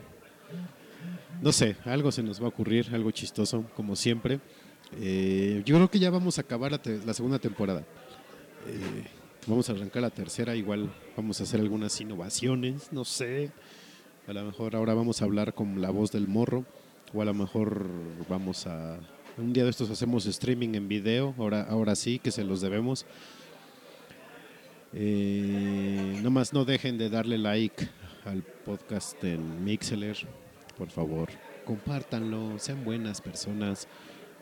[1.40, 4.40] no sé, algo se nos va a ocurrir, algo chistoso, como siempre.
[5.00, 7.84] Eh, yo creo que ya vamos a acabar la, la segunda temporada.
[8.66, 9.04] Eh,
[9.46, 13.50] vamos a arrancar la tercera, igual vamos a hacer algunas innovaciones, no sé.
[14.26, 16.64] A lo mejor ahora vamos a hablar con la voz del morro,
[17.12, 17.86] o a lo mejor
[18.28, 18.98] vamos a...
[19.36, 23.04] Un día de estos hacemos streaming en video, ahora, ahora sí que se los debemos.
[24.94, 27.88] Eh, nomás no dejen de darle like
[28.24, 30.16] al podcast en Mixeler,
[30.78, 31.28] por favor.
[31.66, 33.88] Compártanlo, sean buenas personas,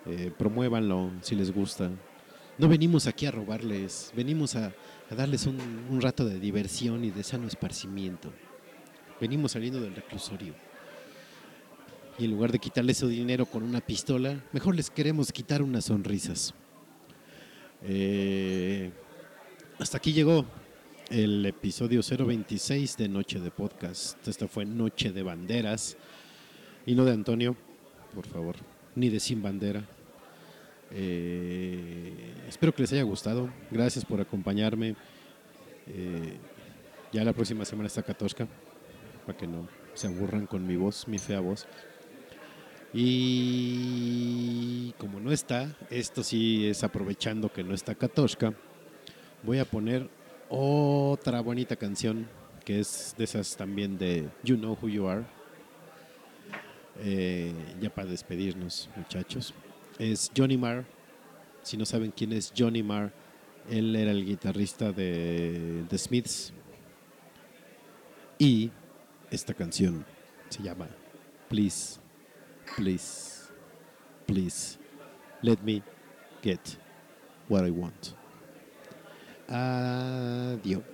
[0.07, 1.90] eh, promuévanlo si les gusta.
[2.59, 4.73] No venimos aquí a robarles, venimos a,
[5.11, 5.59] darles un,
[5.91, 8.33] un rato de diversión y de sano esparcimiento.
[9.20, 10.55] Venimos saliendo del reclusorio.
[12.19, 15.87] Y en lugar de quitarles su dinero con una pistola, mejor les queremos quitar unas
[15.87, 16.55] sonrisas.
[17.85, 18.91] Eh,
[19.79, 20.45] hasta aquí llegó
[21.11, 24.27] el episodio 026 de Noche de Podcast.
[24.29, 25.97] Esta fue Noche de Banderas.
[26.87, 27.57] Y no de Antonio,
[28.15, 28.57] por favor,
[28.95, 29.85] ni de Sin Bandera.
[30.94, 33.51] Eh, espero que les haya gustado.
[33.70, 34.94] Gracias por acompañarme.
[35.86, 36.36] Eh,
[37.12, 38.47] ya la próxima semana está Katoshka,
[39.27, 41.66] para que no se aburran con mi voz, mi fea voz.
[42.94, 48.55] Y como no está, esto sí es aprovechando que no está Katoshka,
[49.43, 50.09] voy a poner
[50.48, 52.28] otra bonita canción
[52.64, 55.24] que es de esas también de You Know Who You Are.
[57.01, 59.55] Eh, ya para despedirnos, muchachos.
[59.98, 60.85] Es Johnny Marr.
[61.62, 63.12] Si no saben quién es Johnny Marr,
[63.70, 66.52] él era el guitarrista de The Smiths.
[68.39, 68.70] Y
[69.31, 70.05] esta canción
[70.48, 70.89] se llama
[71.48, 72.01] Please,
[72.77, 73.52] Please,
[74.27, 74.78] Please,
[75.43, 75.82] Let Me
[76.43, 76.60] Get
[77.48, 78.14] What I Want.
[79.48, 80.91] Adiós.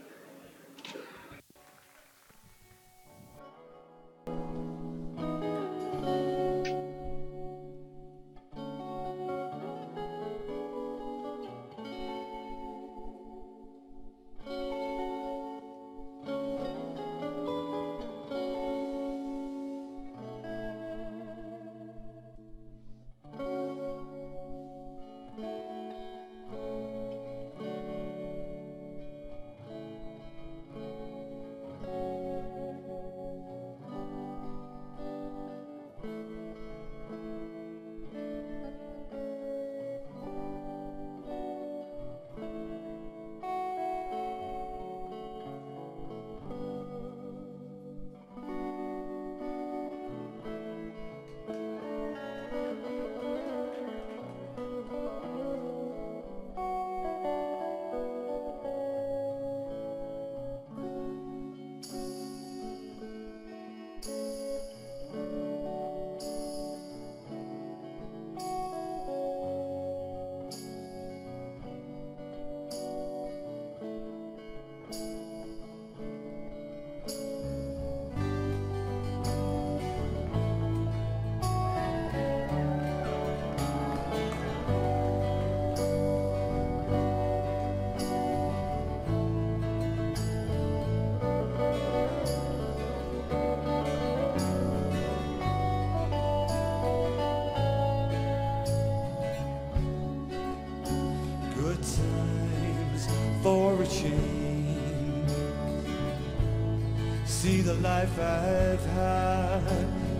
[107.82, 109.62] Life I've had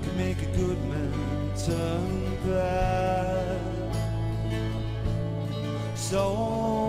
[0.03, 3.61] can make a good man turn bad.
[5.97, 6.88] So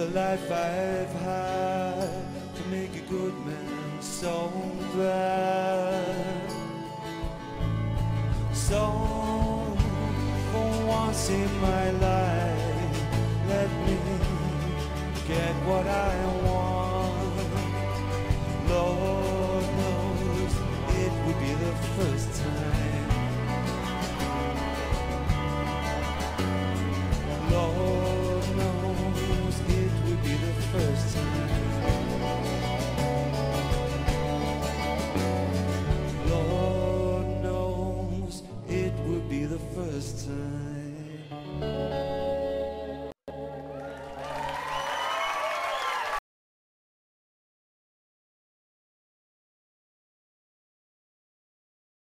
[0.00, 1.19] the life I've